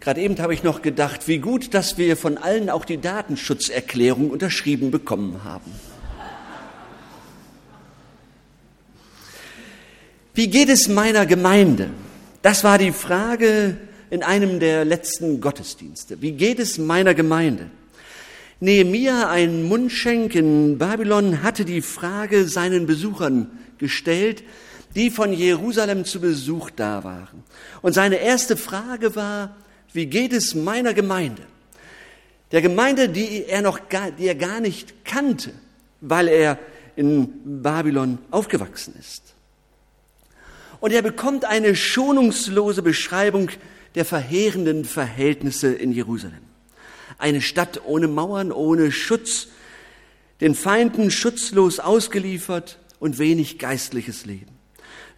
Gerade 0.00 0.20
eben 0.20 0.38
habe 0.40 0.54
ich 0.54 0.62
noch 0.62 0.82
gedacht, 0.82 1.26
wie 1.26 1.38
gut, 1.38 1.74
dass 1.74 1.98
wir 1.98 2.16
von 2.16 2.38
allen 2.38 2.70
auch 2.70 2.84
die 2.84 3.00
Datenschutzerklärung 3.00 4.30
unterschrieben 4.30 4.90
bekommen 4.90 5.42
haben. 5.44 5.72
Wie 10.34 10.48
geht 10.48 10.68
es 10.68 10.86
meiner 10.86 11.26
Gemeinde? 11.26 11.90
Das 12.42 12.62
war 12.62 12.78
die 12.78 12.92
Frage 12.92 13.76
in 14.10 14.22
einem 14.22 14.60
der 14.60 14.84
letzten 14.84 15.40
Gottesdienste. 15.40 16.22
Wie 16.22 16.32
geht 16.32 16.60
es 16.60 16.78
meiner 16.78 17.14
Gemeinde? 17.14 17.70
Nehemia, 18.60 19.28
ein 19.28 19.64
Mundschenk 19.64 20.36
in 20.36 20.78
Babylon, 20.78 21.42
hatte 21.42 21.64
die 21.64 21.82
Frage 21.82 22.46
seinen 22.46 22.86
Besuchern 22.86 23.50
gestellt, 23.78 24.44
die 24.94 25.10
von 25.10 25.32
Jerusalem 25.32 26.04
zu 26.04 26.20
Besuch 26.20 26.70
da 26.70 27.02
waren. 27.02 27.42
Und 27.82 27.92
seine 27.92 28.16
erste 28.16 28.56
Frage 28.56 29.16
war, 29.16 29.56
wie 29.92 30.06
geht 30.06 30.32
es 30.32 30.54
meiner 30.54 30.94
Gemeinde? 30.94 31.42
Der 32.52 32.62
Gemeinde, 32.62 33.08
die 33.08 33.44
er 33.44 33.62
noch 33.62 33.88
gar, 33.88 34.10
die 34.10 34.26
er 34.26 34.34
gar 34.34 34.60
nicht 34.60 35.04
kannte, 35.04 35.52
weil 36.00 36.28
er 36.28 36.58
in 36.96 37.62
Babylon 37.62 38.18
aufgewachsen 38.30 38.94
ist. 38.98 39.34
Und 40.80 40.92
er 40.92 41.02
bekommt 41.02 41.44
eine 41.44 41.74
schonungslose 41.74 42.82
Beschreibung 42.82 43.50
der 43.94 44.04
verheerenden 44.04 44.84
Verhältnisse 44.84 45.72
in 45.72 45.92
Jerusalem. 45.92 46.38
Eine 47.18 47.40
Stadt 47.40 47.82
ohne 47.84 48.08
Mauern, 48.08 48.52
ohne 48.52 48.92
Schutz, 48.92 49.48
den 50.40 50.54
Feinden 50.54 51.10
schutzlos 51.10 51.80
ausgeliefert 51.80 52.78
und 53.00 53.18
wenig 53.18 53.58
geistliches 53.58 54.24
Leben. 54.24 54.56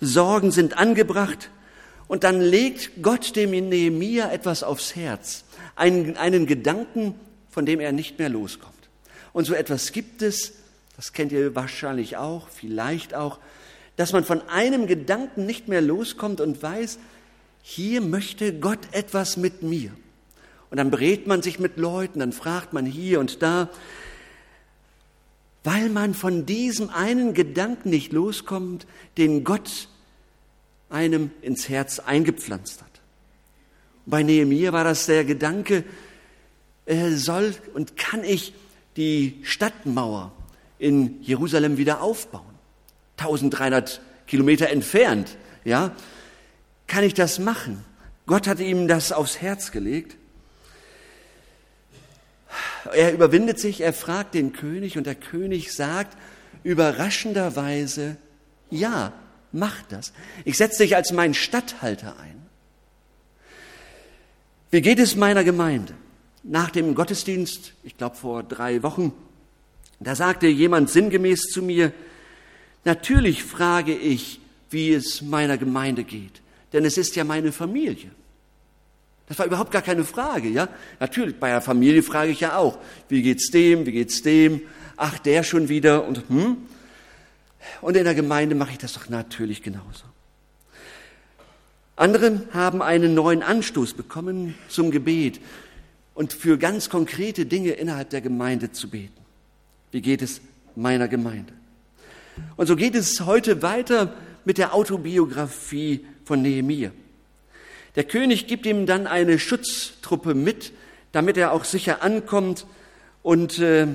Sorgen 0.01 0.51
sind 0.51 0.79
angebracht 0.79 1.51
und 2.11 2.25
dann 2.25 2.41
legt 2.41 3.03
Gott 3.03 3.37
dem 3.37 3.53
Nehemia 3.53 4.33
etwas 4.33 4.65
aufs 4.65 4.97
Herz, 4.97 5.45
einen, 5.77 6.17
einen 6.17 6.45
Gedanken, 6.45 7.15
von 7.51 7.65
dem 7.65 7.79
er 7.79 7.93
nicht 7.93 8.19
mehr 8.19 8.29
loskommt. 8.29 8.75
Und 9.33 9.45
so 9.45 9.55
etwas 9.55 9.93
gibt 9.93 10.21
es, 10.21 10.55
das 10.97 11.13
kennt 11.13 11.31
ihr 11.31 11.55
wahrscheinlich 11.55 12.17
auch, 12.17 12.49
vielleicht 12.49 13.15
auch, 13.15 13.39
dass 13.95 14.13
man 14.13 14.25
von 14.25 14.43
einem 14.49 14.89
Gedanken 14.89 15.47
nicht 15.47 15.69
mehr 15.69 15.81
loskommt 15.81 16.41
und 16.41 16.61
weiß, 16.61 16.99
hier 17.63 18.01
möchte 18.01 18.59
Gott 18.59 18.81
etwas 18.91 19.37
mit 19.37 19.63
mir. 19.63 19.93
Und 20.69 20.79
dann 20.79 20.91
berät 20.91 21.29
man 21.29 21.43
sich 21.43 21.61
mit 21.61 21.77
Leuten, 21.77 22.19
dann 22.19 22.33
fragt 22.33 22.73
man 22.73 22.87
hier 22.87 23.21
und 23.21 23.41
da, 23.41 23.71
weil 25.63 25.91
man 25.91 26.15
von 26.15 26.45
diesem 26.45 26.91
einen 26.91 27.35
Gedanken 27.35 27.91
nicht 27.91 28.13
loskommt, 28.13 28.89
den 29.17 29.45
Gott 29.45 29.87
einem 30.91 31.31
ins 31.41 31.69
Herz 31.69 31.99
eingepflanzt 32.01 32.83
hat. 32.83 32.91
Bei 34.07 34.23
Nehemiah 34.23 34.73
war 34.73 34.85
das 34.85 35.07
der 35.07 35.25
Gedanke, 35.25 35.85
äh, 36.87 37.11
soll 37.11 37.55
und 37.75 37.97
kann 37.97 38.25
ich 38.25 38.53
die 38.97 39.39
Stadtmauer 39.43 40.33
in 40.79 41.23
Jerusalem 41.23 41.77
wieder 41.77 42.03
aufbauen? 42.03 42.45
1300 43.19 44.01
Kilometer 44.27 44.71
entfernt, 44.71 45.37
ja, 45.65 45.95
kann 46.87 47.05
ich 47.05 47.15
das 47.15 47.39
machen? 47.39 47.85
Gott 48.27 48.47
hat 48.47 48.61
ihm 48.61 48.89
das 48.89 49.13
aufs 49.13 49.41
Herz 49.41 49.71
gelegt. 49.71 50.17
Er 52.93 53.13
überwindet 53.13 53.61
sich, 53.61 53.81
er 53.83 53.93
fragt 53.93 54.35
den 54.35 54.53
König 54.53 54.97
und 54.97 55.07
der 55.07 55.15
König 55.15 55.73
sagt 55.73 56.17
überraschenderweise, 56.65 58.17
ja, 58.71 59.13
mach 59.53 59.83
das. 59.89 60.13
Ich 60.45 60.57
setze 60.57 60.83
dich 60.83 60.97
als 60.97 61.13
mein 61.13 61.35
Statthalter 61.35 62.17
ein. 62.19 62.41
Wie 64.71 64.81
geht 64.81 64.99
es 64.99 65.17
meiner 65.17 65.45
Gemeinde? 65.45 65.95
Nach 66.43 66.71
dem 66.71 66.95
Gottesdienst, 66.95 67.73
ich 67.83 67.97
glaube 67.97 68.17
vor 68.17 68.43
drei 68.43 68.83
Wochen, 68.83 69.13
da 69.99 70.15
sagte 70.15 70.47
jemand 70.47 70.91
sinngemäß 70.91 71.43
zu 71.49 71.63
mir, 71.63 71.93
Natürlich 72.85 73.45
frage 73.45 73.95
ich, 73.95 74.41
wie 74.71 74.93
es 74.93 75.23
meiner 75.23 75.59
Gemeinde 75.59 76.05
geht, 76.05 76.41
denn 76.73 76.85
es 76.85 76.97
ist 76.97 77.17
ja 77.17 77.25
meine 77.25 77.53
Familie. 77.53 78.11
Das 79.27 79.39
war 79.39 79.47
überhaupt 79.47 79.71
gar 79.71 79.83
keine 79.83 80.05
Frage, 80.05 80.49
ja? 80.49 80.69
Natürlich, 80.99 81.37
bei 81.37 81.51
der 81.51 81.61
Familie 81.61 82.03
frage 82.03 82.33
ich 82.33 82.41
ja 82.41 82.57
auch, 82.57 82.79
wie 83.09 83.23
geht's 83.23 83.51
dem, 83.51 83.87
wie 83.87 83.93
geht's 83.93 84.23
dem? 84.23 84.63
Ach, 84.97 85.19
der 85.19 85.43
schon 85.43 85.69
wieder 85.69 86.07
und 86.07 86.29
hm? 86.29 86.57
Und 87.81 87.97
in 87.97 88.05
der 88.05 88.15
Gemeinde 88.15 88.55
mache 88.55 88.73
ich 88.73 88.79
das 88.79 88.93
doch 88.93 89.09
natürlich 89.09 89.63
genauso. 89.63 90.05
Andere 91.97 92.43
haben 92.53 92.81
einen 92.81 93.15
neuen 93.15 93.43
Anstoß 93.43 93.95
bekommen 93.95 94.55
zum 94.69 94.91
Gebet 94.91 95.41
und 96.15 96.33
für 96.33 96.57
ganz 96.57 96.89
konkrete 96.89 97.45
Dinge 97.47 97.73
innerhalb 97.73 98.11
der 98.11 98.23
Gemeinde 98.23 98.73
zu 98.73 98.89
beten. 98.89 99.21
Wie 99.91 100.01
geht 100.01 100.23
es 100.23 100.41
meiner 100.77 101.09
Gemeinde? 101.09 101.53
Und 102.57 102.67
so 102.67 102.77
geht 102.77 102.95
es 102.95 103.21
heute 103.21 103.63
weiter 103.63 104.15
mit 104.45 104.57
der 104.57 104.75
Autobiografie 104.75 106.07
von 106.25 106.43
Nehemiah. 106.43 106.93
Der 107.97 108.05
König 108.05 108.47
gibt 108.47 108.67
ihm 108.67 108.87
dann 108.87 109.07
eine 109.07 109.39
Schutztruppe 109.39 110.35
mit, 110.35 110.73
damit 111.13 111.37
er 111.37 111.53
auch 111.53 111.65
sicher 111.65 112.03
ankommt. 112.03 112.67
Und 113.23 113.59
äh, 113.59 113.89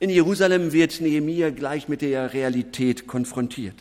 in 0.00 0.10
Jerusalem 0.10 0.72
wird 0.72 1.00
Nehemiah 1.00 1.50
gleich 1.50 1.88
mit 1.88 2.02
der 2.02 2.32
Realität 2.32 3.06
konfrontiert. 3.06 3.76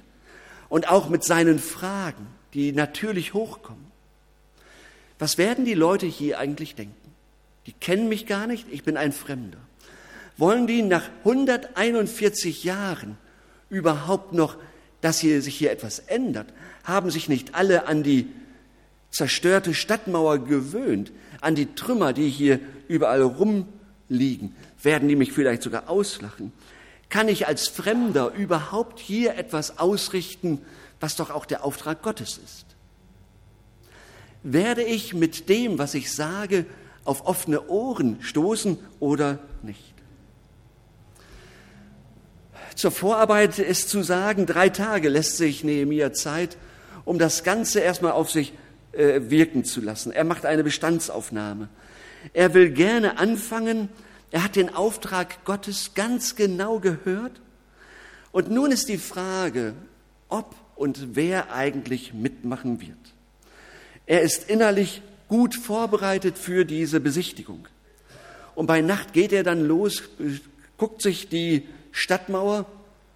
Und 0.69 0.89
auch 0.89 1.09
mit 1.09 1.23
seinen 1.23 1.59
Fragen, 1.59 2.27
die 2.53 2.71
natürlich 2.71 3.33
hochkommen. 3.33 3.85
Was 5.19 5.37
werden 5.37 5.65
die 5.65 5.73
Leute 5.73 6.05
hier 6.05 6.39
eigentlich 6.39 6.75
denken? 6.75 6.95
Die 7.65 7.73
kennen 7.73 8.09
mich 8.09 8.25
gar 8.25 8.47
nicht, 8.47 8.67
ich 8.71 8.83
bin 8.83 8.97
ein 8.97 9.11
Fremder. 9.11 9.59
Wollen 10.37 10.67
die 10.67 10.81
nach 10.81 11.09
141 11.19 12.63
Jahren 12.63 13.17
überhaupt 13.69 14.33
noch, 14.33 14.57
dass 15.01 15.19
hier, 15.19 15.41
sich 15.41 15.55
hier 15.55 15.71
etwas 15.71 15.99
ändert? 15.99 16.47
Haben 16.83 17.11
sich 17.11 17.29
nicht 17.29 17.55
alle 17.55 17.87
an 17.87 18.03
die 18.03 18.27
zerstörte 19.11 19.73
Stadtmauer 19.73 20.39
gewöhnt, 20.39 21.11
an 21.41 21.55
die 21.55 21.75
Trümmer, 21.75 22.13
die 22.13 22.29
hier 22.29 22.59
überall 22.87 23.21
rumliegen? 23.21 23.82
Werden 24.09 25.07
die 25.07 25.15
mich 25.15 25.31
vielleicht 25.31 25.63
sogar 25.63 25.89
auslachen? 25.89 26.51
Kann 27.09 27.27
ich 27.27 27.47
als 27.47 27.67
Fremder 27.67 28.33
überhaupt 28.33 28.99
hier 28.99 29.35
etwas 29.35 29.77
ausrichten, 29.77 30.61
was 30.99 31.15
doch 31.15 31.29
auch 31.29 31.45
der 31.45 31.63
Auftrag 31.63 32.01
Gottes 32.01 32.39
ist? 32.43 32.65
Werde 34.43 34.83
ich 34.83 35.13
mit 35.13 35.47
dem, 35.47 35.77
was 35.77 35.93
ich 35.93 36.11
sage, 36.11 36.65
auf 37.05 37.25
offene 37.25 37.67
Ohren 37.67 38.17
stoßen 38.21 38.77
oder 38.99 39.39
nicht? 39.61 39.93
Zur 42.75 42.91
Vorarbeit 42.91 43.59
ist 43.59 43.89
zu 43.89 44.01
sagen, 44.01 44.45
drei 44.45 44.69
Tage 44.69 45.09
lässt 45.09 45.37
sich 45.37 45.63
Nehemiah 45.63 46.11
Zeit, 46.13 46.57
um 47.05 47.19
das 47.19 47.43
Ganze 47.43 47.79
erstmal 47.79 48.13
auf 48.13 48.31
sich 48.31 48.53
äh, 48.93 49.21
wirken 49.29 49.63
zu 49.63 49.81
lassen. 49.81 50.11
Er 50.11 50.23
macht 50.23 50.45
eine 50.45 50.63
Bestandsaufnahme. 50.63 51.69
Er 52.31 52.53
will 52.53 52.71
gerne 52.71 53.17
anfangen. 53.17 53.89
Er 54.31 54.43
hat 54.43 54.55
den 54.55 54.73
Auftrag 54.73 55.43
Gottes 55.43 55.91
ganz 55.93 56.35
genau 56.35 56.79
gehört. 56.79 57.41
Und 58.31 58.49
nun 58.49 58.71
ist 58.71 58.89
die 58.89 58.97
Frage, 58.97 59.73
ob 60.29 60.55
und 60.75 61.15
wer 61.15 61.53
eigentlich 61.53 62.13
mitmachen 62.13 62.81
wird. 62.81 62.97
Er 64.05 64.21
ist 64.21 64.49
innerlich 64.49 65.01
gut 65.27 65.55
vorbereitet 65.55 66.37
für 66.37 66.65
diese 66.65 66.99
Besichtigung. 66.99 67.67
Und 68.55 68.67
bei 68.67 68.81
Nacht 68.81 69.13
geht 69.13 69.33
er 69.33 69.43
dann 69.43 69.65
los, 69.65 70.03
guckt 70.77 71.01
sich 71.01 71.29
die 71.29 71.67
Stadtmauer, 71.91 72.65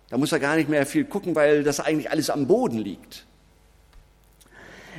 da 0.10 0.18
muss 0.18 0.32
er 0.32 0.40
gar 0.40 0.56
nicht 0.56 0.70
mehr 0.70 0.86
viel 0.86 1.06
gucken, 1.06 1.36
weil 1.36 1.64
das 1.64 1.80
eigentlich 1.80 2.10
alles 2.10 2.30
am 2.30 2.48
Boden 2.48 2.78
liegt. 2.78 3.26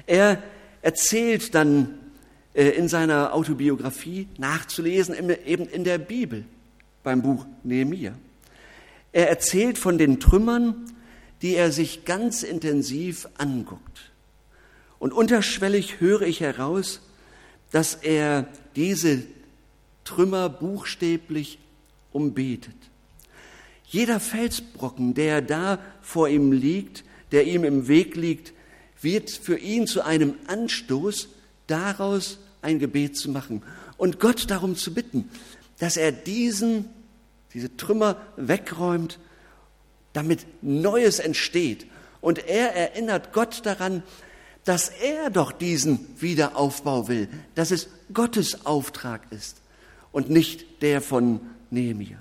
Er 0.06 0.42
erzählt 0.82 1.54
dann 1.54 1.98
in 2.66 2.88
seiner 2.88 3.34
Autobiografie 3.34 4.28
nachzulesen, 4.38 5.14
eben 5.46 5.66
in 5.66 5.84
der 5.84 5.98
Bibel 5.98 6.44
beim 7.02 7.22
Buch 7.22 7.46
Nehemiah. 7.62 8.14
Er 9.12 9.28
erzählt 9.28 9.78
von 9.78 9.96
den 9.96 10.20
Trümmern, 10.20 10.92
die 11.40 11.54
er 11.54 11.70
sich 11.70 12.04
ganz 12.04 12.42
intensiv 12.42 13.28
anguckt. 13.38 14.10
Und 14.98 15.12
unterschwellig 15.12 16.00
höre 16.00 16.22
ich 16.22 16.40
heraus, 16.40 17.00
dass 17.70 17.94
er 17.94 18.48
diese 18.74 19.22
Trümmer 20.04 20.48
buchstäblich 20.48 21.58
umbetet. 22.12 22.74
Jeder 23.84 24.20
Felsbrocken, 24.20 25.14
der 25.14 25.42
da 25.42 25.78
vor 26.02 26.28
ihm 26.28 26.52
liegt, 26.52 27.04
der 27.30 27.46
ihm 27.46 27.64
im 27.64 27.88
Weg 27.88 28.16
liegt, 28.16 28.52
wird 29.00 29.30
für 29.30 29.58
ihn 29.58 29.86
zu 29.86 30.04
einem 30.04 30.34
Anstoß, 30.48 31.28
daraus 31.68 32.38
ein 32.62 32.78
Gebet 32.78 33.16
zu 33.16 33.30
machen 33.30 33.62
und 33.96 34.20
Gott 34.20 34.50
darum 34.50 34.76
zu 34.76 34.94
bitten, 34.94 35.28
dass 35.78 35.96
er 35.96 36.12
diesen, 36.12 36.86
diese 37.54 37.76
Trümmer 37.76 38.16
wegräumt, 38.36 39.18
damit 40.12 40.46
Neues 40.62 41.18
entsteht. 41.18 41.86
Und 42.20 42.46
er 42.46 42.74
erinnert 42.74 43.32
Gott 43.32 43.64
daran, 43.64 44.02
dass 44.64 44.88
er 44.88 45.30
doch 45.30 45.52
diesen 45.52 46.00
Wiederaufbau 46.20 47.08
will, 47.08 47.28
dass 47.54 47.70
es 47.70 47.88
Gottes 48.12 48.66
Auftrag 48.66 49.30
ist 49.30 49.62
und 50.12 50.30
nicht 50.30 50.82
der 50.82 51.00
von 51.00 51.40
Nehemiah. 51.70 52.18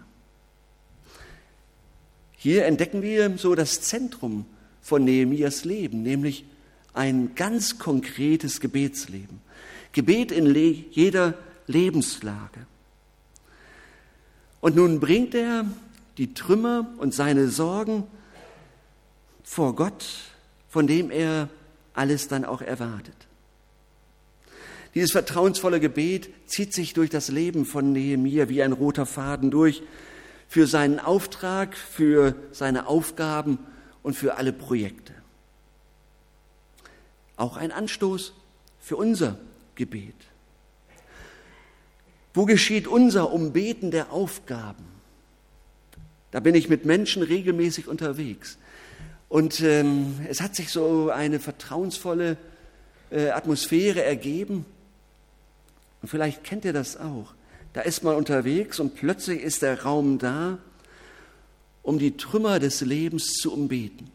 Hier 2.38 2.66
entdecken 2.66 3.02
wir 3.02 3.38
so 3.38 3.56
das 3.56 3.82
Zentrum 3.82 4.46
von 4.82 5.04
Nehemias 5.04 5.66
Leben, 5.66 6.04
nämlich 6.04 6.46
ein 6.94 7.36
ganz 7.36 7.80
konkretes 7.80 8.60
Gebetsleben. 8.60 9.42
Gebet 9.98 10.32
in 10.32 10.54
jeder 10.92 11.34
Lebenslage. 11.66 12.68
Und 14.62 14.76
nun 14.76 15.00
bringt 15.00 15.34
er 15.34 15.66
die 16.20 16.36
Trümmer 16.36 16.88
und 17.00 17.16
seine 17.16 17.48
Sorgen 17.50 18.04
vor 19.42 19.76
Gott, 19.76 20.06
von 20.70 20.86
dem 20.86 21.10
er 21.10 21.50
alles 21.96 22.28
dann 22.28 22.46
auch 22.46 22.62
erwartet. 22.62 23.16
Dieses 24.94 25.14
vertrauensvolle 25.14 25.80
Gebet 25.80 26.30
zieht 26.46 26.76
sich 26.76 26.94
durch 26.94 27.10
das 27.10 27.30
Leben 27.30 27.66
von 27.66 27.92
Nehemia 27.92 28.50
wie 28.50 28.62
ein 28.62 28.74
roter 28.74 29.08
Faden 29.08 29.50
durch, 29.50 29.82
für 30.48 30.68
seinen 30.68 31.00
Auftrag, 31.00 31.76
für 31.76 32.36
seine 32.52 32.86
Aufgaben 32.86 33.58
und 34.04 34.16
für 34.16 34.38
alle 34.38 34.54
Projekte. 34.54 35.16
Auch 37.36 37.58
ein 37.58 37.72
Anstoß 37.72 38.34
für 38.80 38.96
unser 38.96 39.40
Gebet. 39.78 40.16
Wo 42.34 42.46
geschieht 42.46 42.88
unser 42.88 43.32
Umbeten 43.32 43.90
der 43.92 44.12
Aufgaben? 44.12 44.86
Da 46.32 46.42
bin 46.42 46.54
ich 46.54 46.68
mit 46.68 46.86
Menschen 46.86 47.24
regelmäßig 47.24 47.88
unterwegs. 47.88 48.58
Und 49.30 49.62
ähm, 49.62 50.20
es 50.30 50.42
hat 50.42 50.56
sich 50.56 50.70
so 50.70 51.10
eine 51.10 51.40
vertrauensvolle 51.40 52.38
äh, 53.10 53.30
Atmosphäre 53.30 54.04
ergeben. 54.04 54.66
Und 56.02 56.10
vielleicht 56.10 56.44
kennt 56.44 56.66
ihr 56.66 56.74
das 56.74 56.98
auch. 56.98 57.34
Da 57.74 57.82
ist 57.82 58.04
man 58.04 58.16
unterwegs 58.16 58.80
und 58.80 58.96
plötzlich 58.96 59.42
ist 59.42 59.62
der 59.62 59.84
Raum 59.84 60.20
da, 60.20 60.58
um 61.84 62.00
die 62.00 62.18
Trümmer 62.18 62.60
des 62.60 62.82
Lebens 62.82 63.34
zu 63.34 63.54
umbeten, 63.54 64.10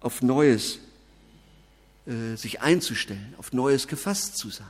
auf 0.00 0.22
Neues 0.22 0.78
sich 2.36 2.62
einzustellen, 2.62 3.34
auf 3.36 3.52
Neues 3.52 3.86
gefasst 3.86 4.38
zu 4.38 4.48
sein. 4.48 4.66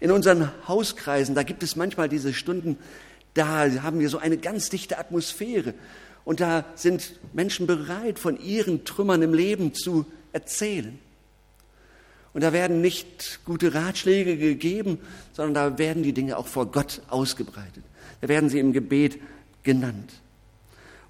In 0.00 0.10
unseren 0.10 0.50
Hauskreisen, 0.66 1.34
da 1.34 1.44
gibt 1.44 1.62
es 1.62 1.76
manchmal 1.76 2.08
diese 2.08 2.34
Stunden, 2.34 2.76
da 3.34 3.70
haben 3.82 4.00
wir 4.00 4.08
so 4.08 4.18
eine 4.18 4.36
ganz 4.36 4.68
dichte 4.68 4.98
Atmosphäre 4.98 5.74
und 6.24 6.40
da 6.40 6.64
sind 6.74 7.20
Menschen 7.32 7.66
bereit, 7.66 8.18
von 8.18 8.40
ihren 8.40 8.84
Trümmern 8.84 9.22
im 9.22 9.34
Leben 9.34 9.74
zu 9.74 10.06
erzählen. 10.32 10.98
Und 12.32 12.42
da 12.42 12.52
werden 12.52 12.80
nicht 12.80 13.40
gute 13.44 13.74
Ratschläge 13.74 14.36
gegeben, 14.36 14.98
sondern 15.32 15.54
da 15.54 15.78
werden 15.78 16.02
die 16.02 16.12
Dinge 16.12 16.36
auch 16.36 16.48
vor 16.48 16.72
Gott 16.72 17.02
ausgebreitet. 17.08 17.84
Da 18.20 18.28
werden 18.28 18.48
sie 18.48 18.58
im 18.58 18.72
Gebet 18.72 19.18
genannt. 19.62 20.12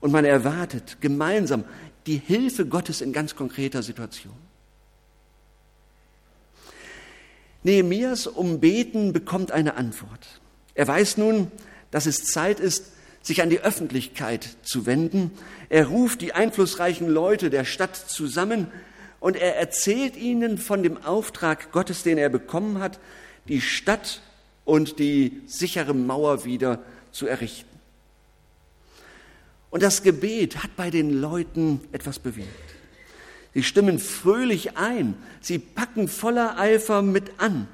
Und 0.01 0.13
man 0.13 0.27
erwartet 0.27 0.99
gemeinsam 1.01 1.65
die 2.07 2.19
Hilfe 2.19 2.67
Gottes 2.67 3.01
in 3.01 3.15
ganz 3.15 3.35
konkreter 3.35 3.83
Situation. 3.83 4.44
Nehemias 7.65 8.27
Umbeten 8.27 9.13
bekommt 9.13 9.51
eine 9.51 9.77
Antwort. 9.77 10.41
Er 10.75 10.87
weiß 10.87 11.17
nun, 11.17 11.51
dass 11.91 12.07
es 12.07 12.25
Zeit 12.25 12.61
ist, 12.61 12.93
sich 13.23 13.43
an 13.43 13.51
die 13.51 13.61
Öffentlichkeit 13.61 14.49
zu 14.63 14.87
wenden. 14.87 15.31
Er 15.71 15.87
ruft 15.87 16.21
die 16.21 16.35
einflussreichen 16.35 17.09
Leute 17.09 17.51
der 17.51 17.65
Stadt 17.65 17.97
zusammen, 17.97 18.69
und 19.19 19.37
er 19.37 19.57
erzählt 19.57 20.17
ihnen 20.17 20.59
von 20.59 20.83
dem 20.83 21.03
Auftrag 21.03 21.73
Gottes, 21.73 22.03
den 22.03 22.19
er 22.19 22.29
bekommen 22.29 22.81
hat, 22.81 23.01
die 23.49 23.63
Stadt 23.63 24.21
und 24.67 24.99
die 24.99 25.41
sichere 25.47 25.95
Mauer 25.95 26.45
wieder 26.45 26.81
zu 27.11 27.27
errichten. 27.27 27.81
Und 29.71 29.83
das 29.83 30.03
Gebet 30.03 30.63
hat 30.63 30.77
bei 30.77 30.91
den 30.91 31.09
Leuten 31.09 31.81
etwas 31.91 32.19
bewegt. 32.19 32.74
Sie 33.55 33.63
stimmen 33.63 34.01
fröhlich 34.01 34.77
ein, 34.77 35.15
sie 35.41 35.59
packen 35.59 36.09
voller 36.09 36.59
Eifer 36.59 37.03
mit 37.03 37.39
an. 37.39 37.69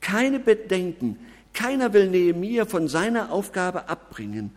Keine 0.00 0.38
Bedenken, 0.38 1.18
keiner 1.52 1.92
will 1.92 2.08
Nehemiah 2.08 2.66
von 2.66 2.86
seiner 2.86 3.32
Aufgabe 3.32 3.88
abbringen. 3.88 4.52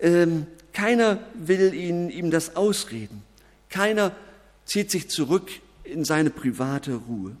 Ähm, 0.00 0.48
keiner 0.72 1.18
will 1.34 1.74
ihn, 1.74 2.10
ihm 2.10 2.32
das 2.32 2.56
ausreden. 2.56 3.22
Keiner 3.68 4.10
zieht 4.64 4.90
sich 4.90 5.08
zurück 5.08 5.48
in 5.84 6.04
seine 6.04 6.30
private 6.30 6.94
Ruhe. 6.94 7.36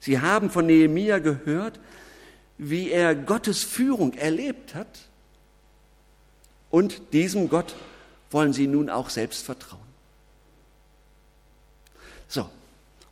Sie 0.00 0.20
haben 0.20 0.50
von 0.50 0.66
Nehemia 0.66 1.18
gehört, 1.20 1.78
wie 2.56 2.90
er 2.90 3.14
Gottes 3.14 3.62
Führung 3.62 4.14
erlebt 4.14 4.74
hat. 4.74 5.08
Und 6.70 7.12
diesem 7.12 7.48
Gott 7.48 7.76
wollen 8.30 8.52
sie 8.52 8.66
nun 8.66 8.90
auch 8.90 9.08
selbst 9.08 9.44
vertrauen. 9.44 9.87
So, 12.28 12.48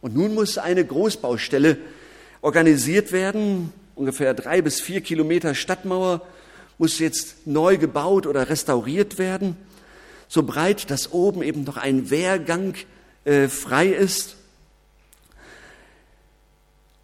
und 0.00 0.14
nun 0.14 0.34
muss 0.34 0.58
eine 0.58 0.84
Großbaustelle 0.84 1.78
organisiert 2.42 3.12
werden. 3.12 3.72
Ungefähr 3.94 4.34
drei 4.34 4.62
bis 4.62 4.80
vier 4.80 5.00
Kilometer 5.00 5.54
Stadtmauer 5.54 6.26
muss 6.78 6.98
jetzt 6.98 7.46
neu 7.46 7.78
gebaut 7.78 8.26
oder 8.26 8.48
restauriert 8.48 9.18
werden. 9.18 9.56
So 10.28 10.42
breit, 10.42 10.90
dass 10.90 11.12
oben 11.12 11.42
eben 11.42 11.64
noch 11.64 11.76
ein 11.76 12.10
Wehrgang 12.10 12.74
äh, 13.24 13.48
frei 13.48 13.88
ist. 13.88 14.36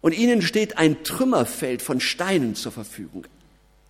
Und 0.01 0.11
ihnen 0.13 0.41
steht 0.41 0.77
ein 0.77 1.03
Trümmerfeld 1.03 1.81
von 1.81 1.99
Steinen 1.99 2.55
zur 2.55 2.73
Verfügung. 2.73 3.25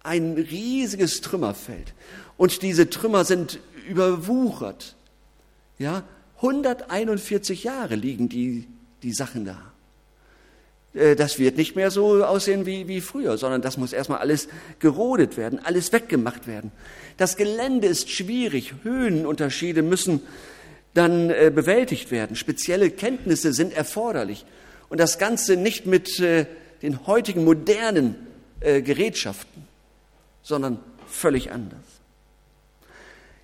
Ein 0.04 0.34
riesiges 0.34 1.22
Trümmerfeld. 1.22 1.94
Und 2.38 2.62
diese 2.62 2.90
Trümmer 2.90 3.26
sind 3.26 3.60
überwuchert. 3.88 4.96
Ja, 5.80 6.04
141 6.44 7.64
Jahre 7.64 7.96
liegen 7.96 8.28
die, 8.28 8.68
die 9.02 9.14
Sachen 9.14 9.46
da. 9.46 9.74
Äh, 10.94 11.16
das 11.16 11.40
wird 11.40 11.58
nicht 11.58 11.76
mehr 11.76 11.90
so 11.90 12.24
aussehen 12.24 12.66
wie, 12.66 12.88
wie 12.88 13.02
früher, 13.02 13.38
sondern 13.38 13.62
das 13.62 13.78
muss 13.78 13.94
erstmal 13.94 14.20
alles 14.20 14.50
gerodet 14.80 15.38
werden, 15.38 15.60
alles 15.64 15.94
weggemacht 15.94 16.46
werden. 16.46 16.72
Das 17.18 17.38
Gelände 17.38 17.88
ist 17.88 18.10
schwierig, 18.10 18.74
Höhenunterschiede 18.84 19.82
müssen 19.82 20.22
dann 20.94 21.30
äh, 21.30 21.52
bewältigt 21.54 22.12
werden. 22.12 22.36
Spezielle 22.36 22.92
Kenntnisse 22.92 23.54
sind 23.54 23.74
erforderlich. 23.74 24.46
Und 24.90 25.00
das 25.00 25.18
Ganze 25.18 25.56
nicht 25.56 25.86
mit 25.86 26.20
äh, 26.20 26.46
den 26.82 27.08
heutigen 27.08 27.46
modernen 27.46 28.16
äh, 28.60 28.82
Gerätschaften, 28.82 29.64
sondern 30.44 30.80
völlig 31.08 31.52
anders. 31.52 31.80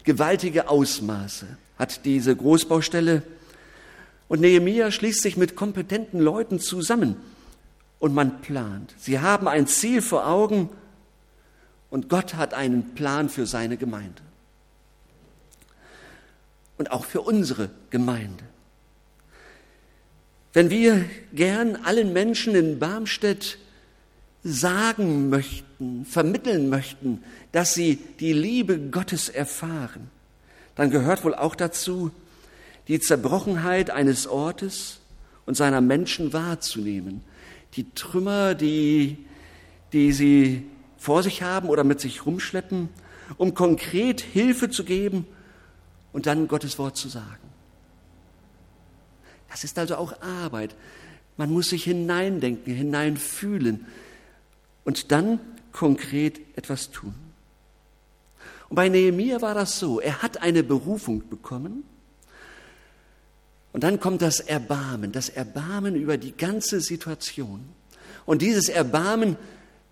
Gewaltige 0.04 0.70
Ausmaße 0.70 1.48
hat 1.80 2.06
diese 2.06 2.36
Großbaustelle. 2.36 3.24
Und 4.28 4.42
Nehemia 4.42 4.92
schließt 4.92 5.22
sich 5.22 5.38
mit 5.38 5.56
kompetenten 5.56 6.20
Leuten 6.20 6.60
zusammen 6.60 7.16
und 7.98 8.14
man 8.14 8.42
plant. 8.42 8.94
Sie 9.00 9.20
haben 9.20 9.48
ein 9.48 9.66
Ziel 9.66 10.02
vor 10.02 10.28
Augen 10.28 10.70
und 11.90 12.10
Gott 12.10 12.36
hat 12.36 12.54
einen 12.54 12.94
Plan 12.94 13.30
für 13.30 13.48
seine 13.48 13.78
Gemeinde 13.78 14.22
und 16.78 16.92
auch 16.92 17.06
für 17.06 17.22
unsere 17.22 17.72
Gemeinde. 17.90 18.44
Wenn 20.54 20.70
wir 20.70 21.06
gern 21.34 21.76
allen 21.78 22.14
Menschen 22.14 22.56
in 22.56 22.80
Barmstedt 22.80 23.58
sagen 24.44 25.30
möchten, 25.30 26.06
vermitteln 26.06 26.70
möchten, 26.70 27.24
dass 27.52 27.74
sie 27.74 28.00
die 28.20 28.34
Liebe 28.34 28.80
Gottes 28.80 29.30
erfahren, 29.30 30.10
dann 30.80 30.92
gehört 30.92 31.26
wohl 31.26 31.36
auch 31.36 31.56
dazu, 31.56 32.10
die 32.88 33.02
Zerbrochenheit 33.02 33.90
eines 33.90 34.28
Ortes 34.28 35.02
und 35.46 35.56
seiner 35.56 35.82
Menschen 35.82 36.32
wahrzunehmen, 36.32 37.22
die 37.74 37.94
Trümmer, 37.96 38.56
die, 38.56 39.18
die 39.92 40.14
sie 40.14 40.64
vor 40.98 41.22
sich 41.22 41.44
haben 41.44 41.68
oder 41.68 41.84
mit 41.84 42.00
sich 42.00 42.26
rumschleppen, 42.26 42.88
um 43.36 43.56
konkret 43.56 44.22
Hilfe 44.22 44.70
zu 44.70 44.86
geben 44.86 45.26
und 46.14 46.28
dann 46.28 46.48
Gottes 46.48 46.80
Wort 46.80 46.96
zu 46.96 47.10
sagen. 47.10 47.50
Das 49.50 49.66
ist 49.66 49.78
also 49.78 49.98
auch 49.98 50.22
Arbeit. 50.22 50.78
Man 51.36 51.52
muss 51.52 51.72
sich 51.72 51.84
hineindenken, 51.84 52.74
hineinfühlen 52.74 53.86
und 54.86 55.12
dann 55.12 55.42
konkret 55.74 56.40
etwas 56.56 56.90
tun. 56.90 57.14
Und 58.70 58.76
bei 58.76 58.90
Nehemiah 58.90 59.42
war 59.42 59.54
das 59.54 59.80
so, 59.80 60.00
er 60.00 60.22
hat 60.22 60.42
eine 60.42 60.64
Berufung 60.64 61.28
bekommen 61.28 61.84
und 63.74 63.84
dann 63.84 64.00
kommt 64.00 64.22
das 64.22 64.40
Erbarmen, 64.40 65.12
das 65.12 65.30
Erbarmen 65.30 65.96
über 65.96 66.18
die 66.18 66.36
ganze 66.36 66.82
Situation. 66.82 67.62
Und 68.26 68.42
dieses 68.42 68.70
Erbarmen 68.70 69.38